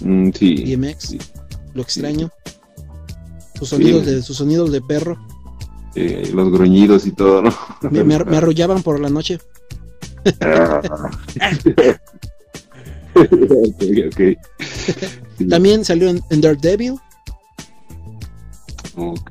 [0.00, 0.76] Mm, sí.
[0.76, 0.96] BMX.
[1.08, 1.18] sí.
[1.74, 2.30] Lo extraño.
[3.58, 4.10] Sus sonidos, Sí.
[4.10, 5.16] de, sus sonidos de perro.
[5.94, 7.52] Eh, los gruñidos y todo, ¿no?
[7.90, 9.38] Me, me, me arrullaban por la noche.
[10.40, 10.80] Ah.
[13.14, 14.20] ok, ok.
[15.38, 15.46] Sí.
[15.48, 16.94] También salió en, en Daredevil,
[18.96, 19.30] Ok.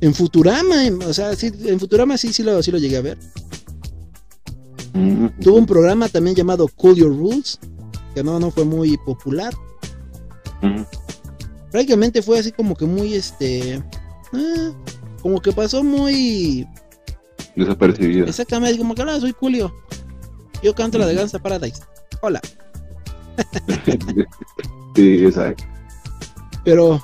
[0.00, 3.02] en Futurama, en- o sea, sí, en Futurama sí, sí lo, sí lo llegué a
[3.02, 3.18] ver.
[4.94, 7.58] Mm, Tuvo un programa también llamado Cool Your Rules,
[8.14, 9.54] que no, no fue muy popular.
[10.62, 10.82] mm,
[11.70, 13.82] Prácticamente fue así como que muy, este,
[14.34, 14.72] ah,
[15.22, 16.66] como que pasó muy,
[17.56, 18.26] Desapercibido.
[18.26, 19.74] exactamente, como que, hola, soy Julio.
[20.62, 21.82] Yo canto la de Gansa Paradise.
[22.20, 22.40] Hola.
[24.94, 25.64] sí, exacto.
[26.64, 27.02] Pero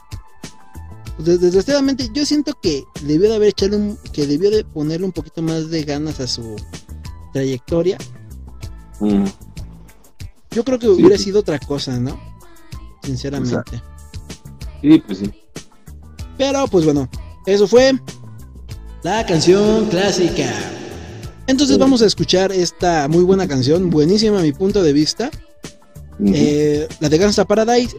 [1.19, 5.13] des- desgraciadamente yo siento que debió de haber echarle un, que debió de ponerle un
[5.13, 6.57] poquito más de ganas a su
[7.33, 7.99] trayectoria.
[9.01, 9.25] Mm,
[10.51, 11.25] Yo creo que hubiera sí.
[11.25, 12.19] sido otra cosa, ¿no?
[13.03, 13.83] Sinceramente.
[14.83, 15.31] Sí, pues sí.
[16.37, 17.09] Pero pues bueno,
[17.47, 17.99] eso fue
[19.03, 20.53] la canción clásica.
[21.47, 25.31] Entonces vamos a escuchar esta muy buena canción, buenísima a mi punto de vista.
[26.25, 27.97] Eh, la de Gangsta Paradise.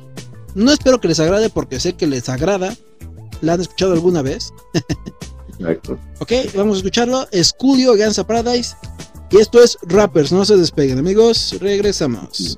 [0.56, 2.76] No espero que les agrade porque sé que les agrada.
[3.42, 4.52] ¿La han escuchado alguna vez?
[5.60, 5.98] Exacto.
[6.20, 7.28] Ok, vamos a escucharlo.
[7.32, 8.76] Escudio Gansa Paradise.
[9.32, 12.58] Y esto es Rappers, no se despeguen amigos, regresamos.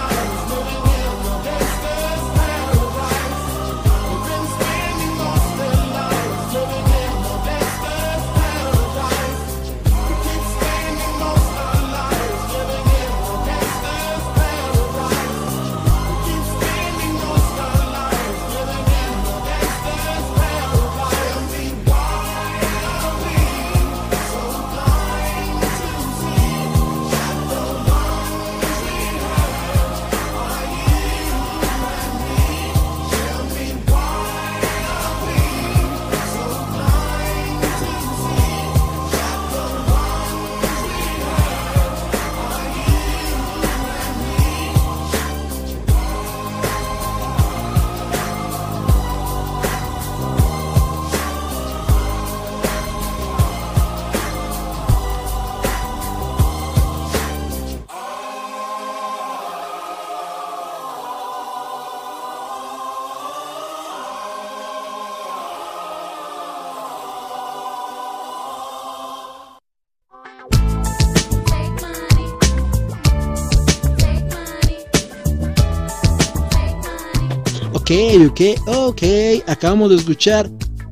[78.67, 79.03] Ok.
[79.47, 80.49] Acabamos de escuchar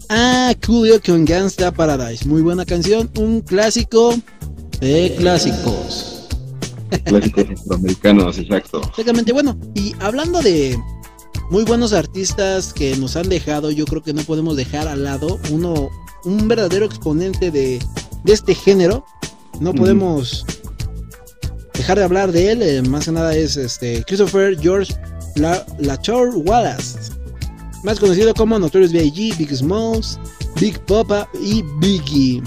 [0.10, 2.28] a Coolio con Gangsta Paradise.
[2.28, 4.16] Muy buena canción, un clásico
[4.80, 6.28] de clásicos.
[7.06, 8.82] Clásicos afroamericanos, exacto.
[8.90, 10.78] Exactamente, bueno, y hablando de
[11.50, 15.40] muy buenos artistas que nos han dejado, yo creo que no podemos dejar al lado
[15.52, 15.90] uno,
[16.26, 17.80] un verdadero exponente de,
[18.24, 19.06] de este género.
[19.60, 20.46] No podemos
[21.74, 24.94] dejar de hablar de él, eh, más que nada es este Christopher George
[25.36, 26.99] La Latour Wallace,
[27.84, 30.20] más conocido como Notorious B.I.G., Big Smalls,
[30.60, 32.42] Big Papa y Biggie.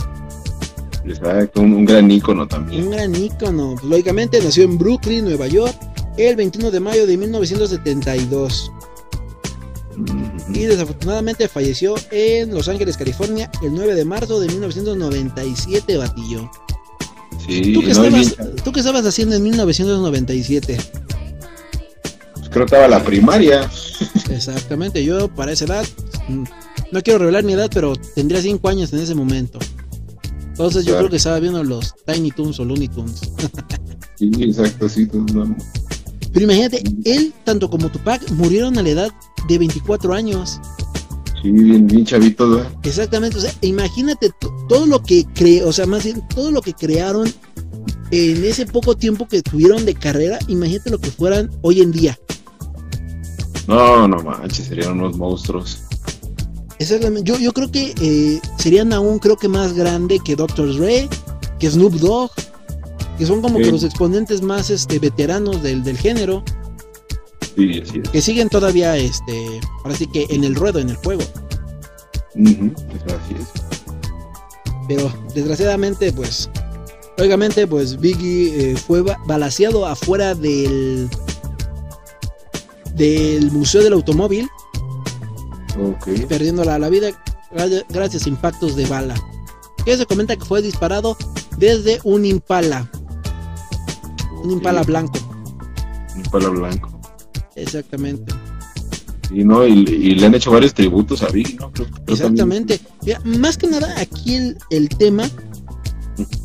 [1.05, 2.85] Exacto, un, un gran ícono también.
[2.85, 3.75] Un gran ícono.
[3.75, 5.75] Pues, lógicamente nació en Brooklyn, Nueva York,
[6.17, 8.71] el 21 de mayo de 1972.
[10.55, 16.51] Y desafortunadamente falleció en Los Ángeles, California, el 9 de marzo de 1997, Batillo.
[17.47, 20.79] Sí, ¿Tú qué, no, estabas, ¿Tú qué estabas haciendo en 1997?
[22.53, 23.69] Creo que estaba la primaria.
[24.31, 25.85] Exactamente, yo para esa edad,
[26.29, 26.45] mm,
[26.93, 29.59] no quiero revelar mi edad, pero tendría 5 años en ese momento.
[30.49, 30.99] Entonces yo Claro.
[30.99, 33.21] creo que estaba viendo los Tiny Toons o Looney Tunes.
[34.19, 35.09] Sí, exacto, sí.
[35.35, 35.57] no.
[36.33, 39.11] Pero imagínate, él, tanto como Tupac, murieron a la edad
[39.49, 40.61] de 24 años.
[41.43, 42.71] Sí, bien, bien chavito, ¿verdad?
[42.85, 46.63] Exactamente, o sea, imagínate to- todo lo que creó, o sea, más bien todo lo
[46.63, 47.33] que crearon
[48.13, 52.17] en ese poco tiempo que tuvieron de carrera, imagínate lo que fueran hoy en día.
[53.67, 55.83] No, no manches, serían unos monstruos.
[56.79, 60.77] Exactamente, yo, yo creo que eh, serían aún, creo que más grande que Dr.
[60.77, 61.09] Dre,
[61.61, 62.31] que Snoop Dogg,
[63.19, 63.65] que son como Sí.
[63.65, 66.43] que los exponentes más este, veteranos del, del género,
[67.57, 68.09] Sí, así es.
[68.11, 71.23] que siguen todavía, este, ahora sí que en el ruedo, en el juego.
[72.35, 73.49] Así es.
[74.89, 76.51] Pero desgraciadamente, pues,
[77.17, 81.09] lógicamente, pues Biggie eh, fue ba- balaseado afuera del
[82.97, 84.49] del Museo del Automóvil,
[85.81, 86.27] Ok.
[86.29, 87.11] perdiendo la, la vida
[87.55, 89.15] gra- gracias a impactos de bala.
[89.85, 91.17] Que se comenta que fue disparado
[91.59, 92.89] desde un Impala,
[94.45, 95.19] un Impala blanco,
[96.17, 96.91] Un palo blanco.
[97.57, 98.33] exactamente.
[99.31, 101.73] Y no, y, y le han hecho varios tributos a Biggie, ¿no?
[101.73, 102.81] Creo- creo Exactamente.
[103.03, 105.29] Mira, más que nada, aquí el, el tema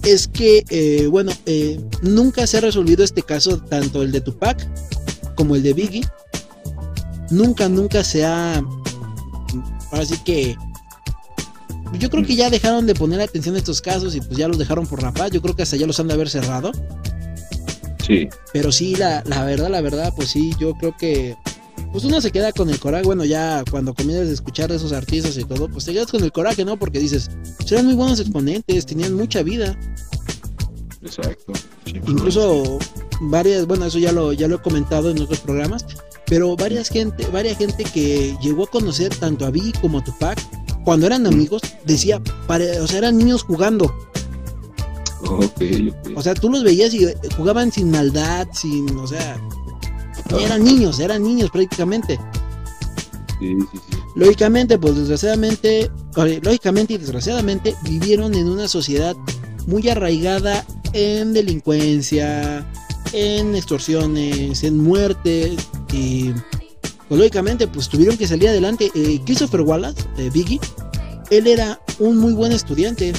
[0.03, 4.65] es que, eh, bueno, eh, nunca se ha resolvido este caso, tanto el de Tupac
[5.35, 6.05] como el de Biggie.
[7.29, 8.63] Nunca, nunca se ha.
[9.91, 10.55] Ahora sí que.
[11.99, 14.57] Yo creo que ya dejaron de poner atención a estos casos y pues ya los
[14.57, 15.31] dejaron por la paz.
[15.31, 16.71] Yo creo que hasta ya los han de haber cerrado.
[18.05, 21.35] Sí, Pero sí, la, la verdad, la verdad, pues sí, yo creo que.
[21.91, 24.91] Pues uno se queda con el coraje, bueno, ya cuando comienzas a escuchar de esos
[24.91, 26.77] artistas y todo, pues te quedas con el coraje, ¿no?
[26.77, 27.29] Porque dices,
[27.69, 29.77] eran muy buenos exponentes, tenían mucha vida.
[31.01, 31.53] exacto.
[31.85, 32.77] Incluso
[33.21, 35.85] varias, bueno, eso ya lo, ya lo he comentado en otros programas,
[36.27, 40.39] pero varias gente, varias gente que llegó a conocer tanto a Biggie como a Tupac,
[40.83, 43.85] cuando eran amigos, decía, pare- o sea, eran niños jugando.
[45.23, 46.11] Ok, ok.
[46.15, 49.37] O sea, tú los veías y jugaban sin maldad, sin, o sea,
[50.39, 52.19] eran niños, eran niños prácticamente.
[53.39, 53.97] Sí, sí, sí.
[54.15, 55.91] Lógicamente, pues desgraciadamente,
[56.41, 59.15] lógicamente y desgraciadamente vivieron en una sociedad
[59.67, 62.65] muy arraigada en delincuencia,
[63.13, 65.55] en extorsiones, en muerte
[65.91, 66.31] y
[67.07, 68.91] pues, lógicamente pues tuvieron que salir adelante.
[68.95, 70.59] Eh, Christopher Wallace, eh, Biggie,
[71.29, 73.13] él era un muy buen estudiante,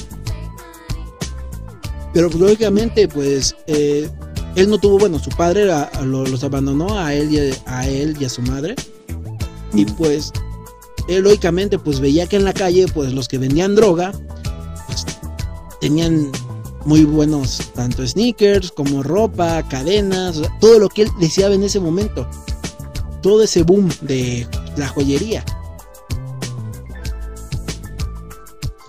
[2.12, 4.08] pero pues, lógicamente pues eh,
[4.56, 8.16] él no tuvo, bueno, su padre lo- los abandonó a él y a, a él
[8.20, 8.74] y a su madre
[9.74, 10.32] y pues
[11.08, 14.12] él lógicamente pues veía que en la calle pues los que vendían droga
[14.86, 15.04] pues
[15.80, 16.30] tenían
[16.84, 22.28] muy buenos tanto sneakers como ropa, cadenas, todo lo que él deseaba en ese momento.
[23.22, 24.46] Todo ese boom de
[24.76, 25.44] la joyería.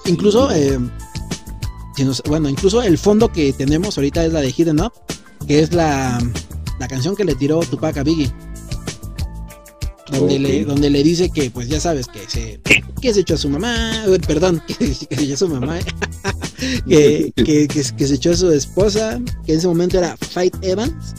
[0.05, 0.79] Incluso, eh,
[2.27, 4.93] bueno, incluso el fondo que tenemos ahorita es la de Hidden Up,
[5.47, 6.19] que es la,
[6.79, 8.31] la canción que le tiró Tupac a Biggie.
[10.11, 12.59] Donde, le, donde le dice que, pues ya sabes, que se,
[13.01, 15.47] que se echó a su mamá, eh, perdón, que, se- que se echó a su
[15.49, 15.77] mamá,
[16.87, 21.13] que, que, que, se echó a su esposa, que en ese momento era Fight Evans,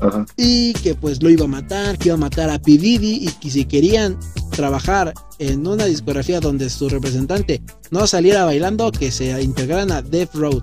[0.00, 0.26] Ajá.
[0.36, 2.72] y que pues lo iba a matar, que iba a matar a P.
[2.78, 4.18] Diddy, y que si querían
[4.50, 10.34] trabajar en una discografía donde su representante no saliera bailando, que se integraran a Death
[10.34, 10.62] Road,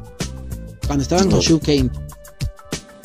[0.86, 1.40] cuando estaban con.
[1.40, 1.90] Shoe Kane.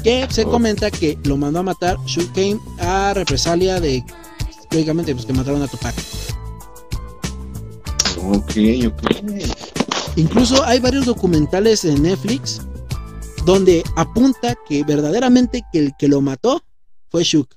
[0.03, 0.51] Que se Oh.
[0.51, 4.03] comenta que lo mandó a matar Shoe Kane a represalia de,
[4.73, 5.95] lógicamente, pues que mataron a Tupac.
[8.25, 8.53] Ok,
[8.87, 9.03] ok.
[10.17, 12.61] Incluso hay varios documentales en Netflix
[13.45, 16.63] donde apunta que verdaderamente que el que lo mató
[17.11, 17.49] fue Shook.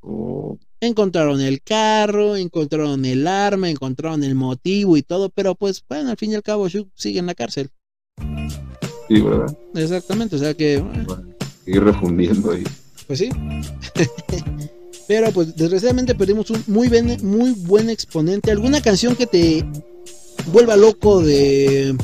[0.00, 6.10] Oh, Encontraron el carro, encontraron el arma, encontraron el motivo y todo, pero pues bueno,
[6.10, 7.70] al fin y al cabo Shook sigue en la cárcel.
[9.08, 9.58] sí, ¿verdad?
[9.74, 11.34] Exactamente, o sea que, eh, Bueno,
[11.64, 12.64] seguir refundiendo ahí.
[13.08, 13.28] pues sí.
[15.08, 18.50] pero pues desgraciadamente perdimos un muy buen, muy buen exponente.
[18.50, 19.64] ¿Alguna canción que te
[20.52, 21.96] vuelva loco de,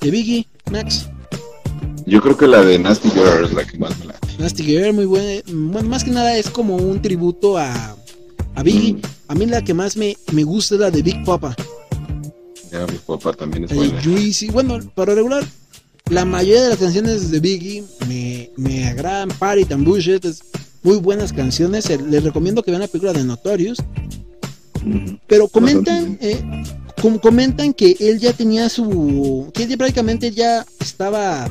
[0.00, 1.08] de Biggie, Max?
[2.06, 4.16] Yo creo que la de Nasty Girl es la que más me la.
[4.38, 5.42] Nasty Girl, muy buena.
[5.46, 7.96] Bueno, más que nada es como un tributo a,
[8.56, 8.96] a Biggie.
[9.28, 11.54] A mí la que más me, me gusta es la de Big Papa.
[12.72, 14.02] Ya, mi papá también es El buena.
[14.02, 14.48] Juicy.
[14.48, 15.46] Bueno, para regular,
[16.10, 19.28] la mayoría de las canciones de Biggie me, me agradan.
[19.28, 20.42] Party and Bullshit, es
[20.82, 21.88] muy buenas canciones.
[21.90, 23.78] Eh, Les recomiendo que vean la película de Notorious.
[25.26, 26.40] Pero comentan, eh,
[27.02, 29.50] com- comentan que él ya tenía su.
[29.52, 31.48] que él prácticamente ya estaba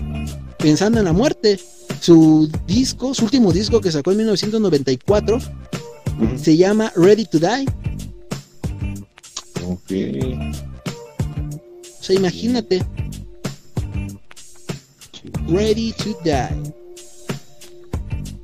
[0.57, 1.59] pensando en la muerte.
[1.99, 6.37] Su disco, su último disco que sacó en 1994, Ujú.
[6.37, 7.65] se llama Ready to Die.
[9.65, 9.91] Ok.
[11.99, 12.83] O sea, imagínate.
[15.49, 16.73] Ready to Die.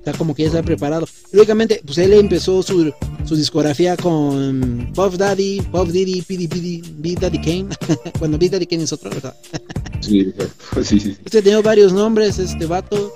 [0.06, 1.08] Está como que ya está preparado.
[1.32, 2.92] Lógicamente, pues él empezó su,
[3.24, 6.36] su discografía con Puff Daddy, Puff Diddy, P.
[6.40, 7.68] Diddy, Big Daddy Kane.
[8.20, 9.34] bueno, Big Daddy Kane es otro, ¿verdad?
[10.02, 10.84] Sí, exacto.
[10.84, 11.18] Sí, sí, sí.
[11.24, 13.14] Este tiene varios nombres, este vato.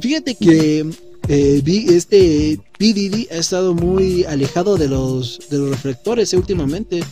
[0.00, 0.88] Fíjate que
[1.26, 2.92] eh, este P.
[2.92, 7.02] Diddy ha estado muy alejado de los, de los reflectores eh, últimamente.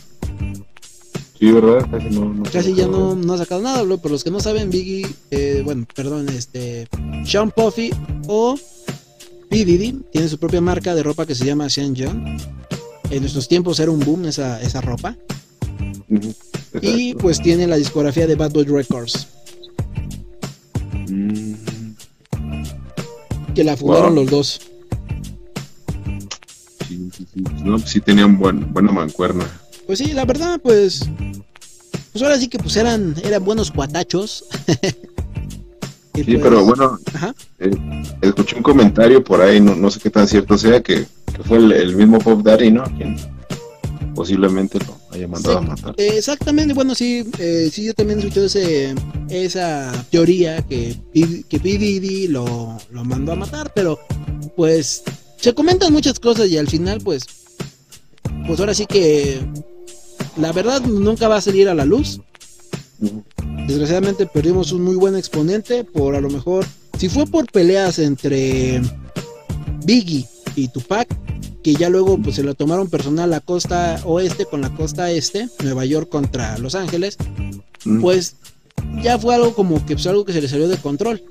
[1.37, 1.85] Sí, ¿verdad?
[1.91, 2.33] Casi no.
[2.33, 3.97] no Casi ya no, no ha sacado nada, bro.
[3.97, 6.87] Por los que no saben, Biggie, eh, bueno, perdón, este,
[7.25, 7.91] Sean Puffy
[8.27, 8.57] o
[9.49, 9.65] P.
[9.65, 12.37] Diddy tiene su propia marca de ropa que se llama Sean John.
[13.09, 15.15] En nuestros tiempos era un boom esa, esa ropa.
[16.81, 19.27] Y pues tiene la discografía de Bad Boy Records,
[21.09, 21.53] Mm,
[23.55, 24.23] que la fundaron Wow.
[24.23, 24.61] los dos.
[26.87, 27.43] sí, sí, sí.
[27.63, 29.45] No, pues sí tenían buen, buena mancuerna.
[29.85, 31.07] Pues sí, la verdad, pues.
[32.11, 34.43] Pues ahora sí que pues eran, eran buenos cuatachos.
[36.17, 37.35] Y Sí, pues, pero bueno, Ajá.
[37.59, 37.71] eh,
[38.21, 41.57] escuché un comentario por ahí, no, no sé qué tan cierto sea, que, que fue
[41.57, 42.83] el, el mismo Pop Daddy, ¿no?
[42.97, 43.15] Quien
[44.15, 45.65] posiblemente lo haya mandado Sí.
[45.65, 45.93] a matar.
[45.97, 48.95] Exactamente, bueno, sí, eh, sí, yo también escuché ese,
[49.29, 51.77] esa teoría que, P- que P.
[51.77, 53.99] Diddy lo, lo mandó a matar, pero
[54.55, 55.03] pues
[55.39, 57.27] se comentan muchas cosas y al final, pues,
[58.47, 59.39] pues ahora sí que
[60.37, 62.19] la verdad nunca va a salir a la luz.
[63.67, 66.65] Desgraciadamente perdimos un muy buen exponente por a lo mejor,
[66.97, 68.81] si fue por peleas entre
[69.83, 70.25] Biggie
[70.55, 71.07] y Tupac,
[71.61, 75.49] que ya luego pues se lo tomaron personal la costa oeste con la costa este,
[75.63, 77.17] Nueva York contra Los Ángeles,
[77.87, 78.35] Mm, pues
[79.01, 81.23] ya fue algo como que pues algo que se le salió de control,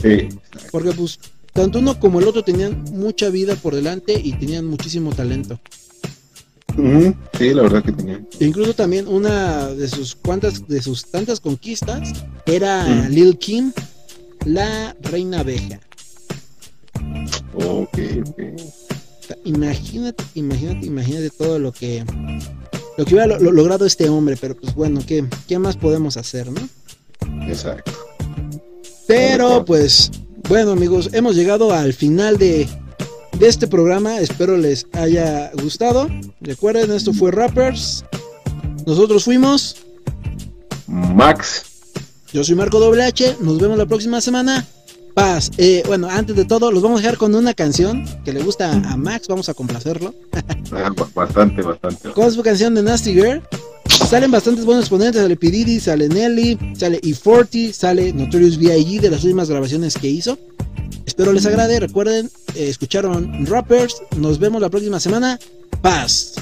[0.00, 0.28] sí,
[0.70, 1.18] porque pues
[1.52, 5.60] tanto uno como el otro tenían mucha vida por delante y tenían muchísimo talento.
[7.38, 8.20] Sí, la verdad que tenía.
[8.40, 12.12] E incluso también una de sus cuantas de sus tantas conquistas
[12.46, 13.08] era.
[13.08, 13.72] Lil Kim,
[14.46, 15.80] la reina abeja.
[17.54, 18.38] Ok, ok.
[19.44, 22.04] Imagínate, imagínate, imagínate todo lo que
[22.98, 26.16] lo que hubiera lo- lo- logrado este hombre, pero pues bueno, ¿qué, qué más podemos
[26.16, 26.60] hacer, no?
[27.48, 27.92] Exacto.
[29.06, 30.10] Pero pues,
[30.48, 32.68] bueno amigos, hemos llegado al final de,
[33.38, 34.18] de este programa.
[34.18, 36.08] Espero les haya gustado.
[36.40, 38.04] Recuerden, esto fue Rappers.
[38.86, 39.76] Nosotros fuimos.
[40.86, 41.64] Max,
[42.32, 43.36] Yo soy Marco WH.
[43.40, 44.66] Nos vemos la próxima semana.
[45.14, 45.50] Paz.
[45.58, 48.72] Eh, bueno, antes de todo, los vamos a dejar con una canción que le gusta
[48.72, 49.28] a Max.
[49.28, 50.14] Vamos a complacerlo.
[50.72, 52.10] ah, ba- bastante, bastante.
[52.12, 53.42] con su canción de Nasty Girl.
[53.88, 55.50] Salen bastantes buenos exponentes, sale P.
[55.50, 59.00] Diddy, sale Nelly, sale E40, sale Notorious B.I.G.
[59.00, 60.38] de las últimas grabaciones que hizo.
[61.06, 65.38] Espero les agrade, recuerden, eh, escucharon Rappers, nos vemos la próxima semana.
[65.80, 66.34] Paz.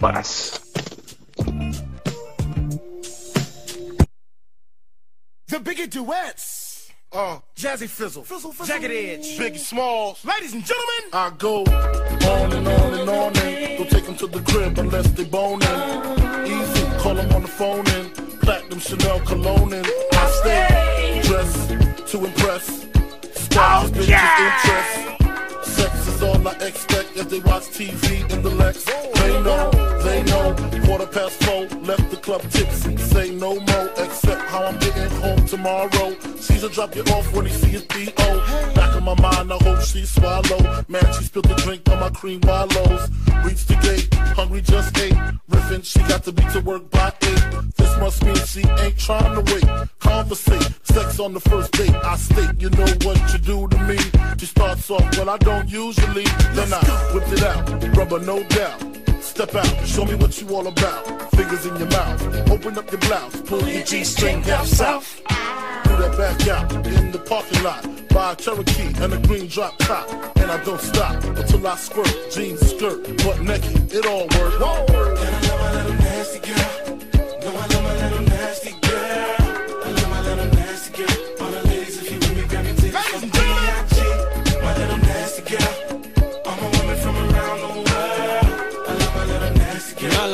[0.00, 0.60] Paz.
[5.46, 6.66] The Biggie duets.
[7.12, 10.22] Uh, Jazzy Fizzle, Fizzle, Fizzle, Jagged Edge, Biggie Smalls.
[10.24, 14.26] Ladies and gentlemen, I go on and on and on and don't take them to
[14.26, 15.68] the crib unless they boning.
[16.44, 22.24] Easy, call them on the phone and platinum Chanel cologne and I stay dressed to
[22.24, 22.95] impress.
[23.56, 25.76] Stars, bitches, interest.
[25.76, 28.84] Sex is all I expect as they watch TV in the Lex.
[28.84, 29.70] They know,
[30.04, 30.54] they know.
[30.84, 32.98] Quarter past four, left the club tipsy.
[32.98, 33.90] Say no more,
[34.56, 36.08] how I'm getting home tomorrow.
[36.36, 38.72] Caesar drop you off when he see his B.O.
[38.74, 40.60] Back in my mind, I hope she swallow.
[40.88, 43.02] Man, she spilled the drink on my cream wallows.
[43.44, 45.18] Reached the gate, hungry just ate.
[45.50, 47.44] Riffin', she got to be to work by eight.
[47.76, 49.88] This must mean she ain't trying to wait.
[49.98, 51.94] Conversate, sex on the first date.
[51.94, 53.98] I state, you know what you do to me.
[54.38, 56.24] She starts off, well, I don't usually.
[56.56, 59.05] Then I whipped it out, rubber no doubt.
[59.26, 61.30] Step out, show me what you all about.
[61.32, 65.20] Fingers in your mouth, open up your blouse, pull your G-string down south.
[65.84, 67.84] Do that back out in the parking lot.
[68.08, 70.08] Buy a Cherokee and a green drop top.
[70.36, 72.14] And I don't stop until I squirt.
[72.32, 74.54] Jeans, skirt, butt naked, it all works.
[74.54, 76.96] And I love my little nasty girl.
[77.42, 78.15] No, I love my little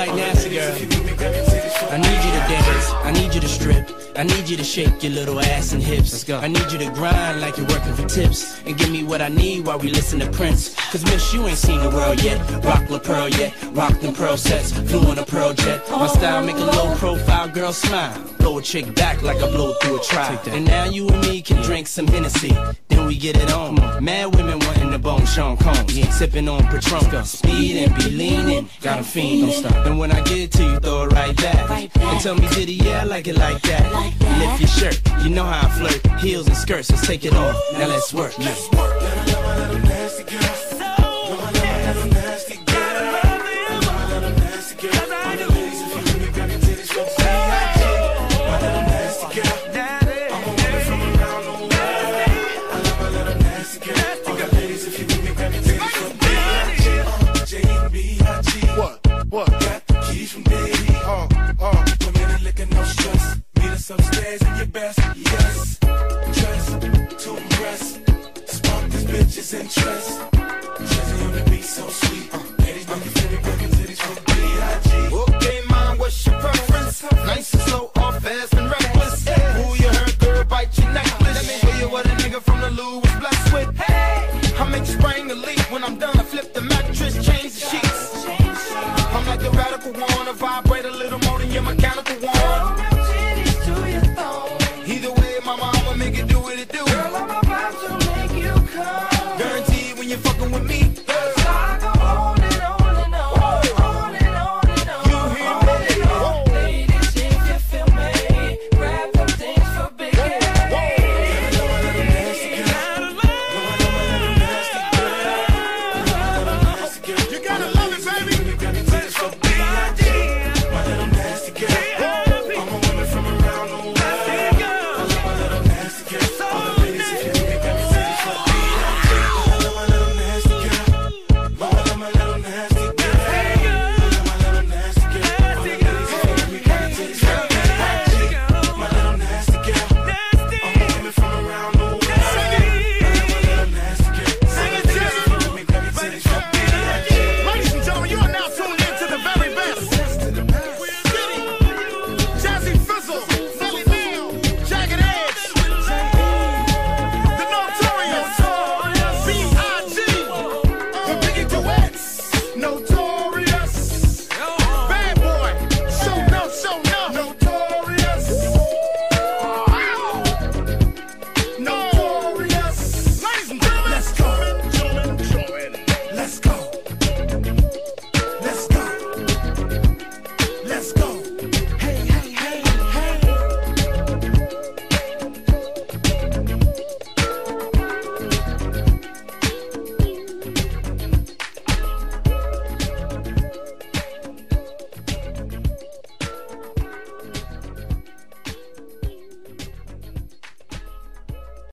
[0.06, 0.20] the world.
[0.20, 0.68] I love my little nasty girl.
[0.68, 1.92] Not like nasty girl.
[3.02, 3.90] I need you to strip.
[4.14, 6.12] I need you to shake your little ass and hips.
[6.12, 6.38] Let's go.
[6.38, 8.60] I need you to grind like you're working for tips.
[8.66, 10.74] And give me what I need while we listen to Prince.
[10.90, 12.38] Cause miss, you ain't seen the world yet.
[12.62, 13.54] Rock La Pearl yet.
[13.72, 14.72] Rock them pearl sets.
[14.72, 15.88] Flew on a pearl jet.
[15.90, 18.22] My style make a low profile girl smile.
[18.38, 20.38] Blow a chick back like I blow through a trial.
[20.48, 22.54] And now you and me can drink some Hennessy.
[22.88, 23.76] Then we get it on.
[24.04, 25.98] Mad women wanting the bone Sean Combs.
[25.98, 26.10] Yeah.
[26.10, 27.24] Sipping on Patron.
[27.24, 28.68] Speed and be leaning.
[28.80, 29.50] Got a fiend.
[29.50, 29.86] Don't stop.
[29.86, 31.90] And when I get to you, throw it right back.
[31.96, 32.74] And tell me, did he?
[32.74, 33.90] Yeah, I like it like that.
[34.38, 35.00] Lift your shirt.
[35.22, 36.20] You know how I flirt.
[36.20, 36.90] Heels and skirts.
[36.90, 37.56] Let's take it off.
[37.72, 38.38] Now let's work.
[38.38, 39.00] Let's work.
[39.00, 40.71] What?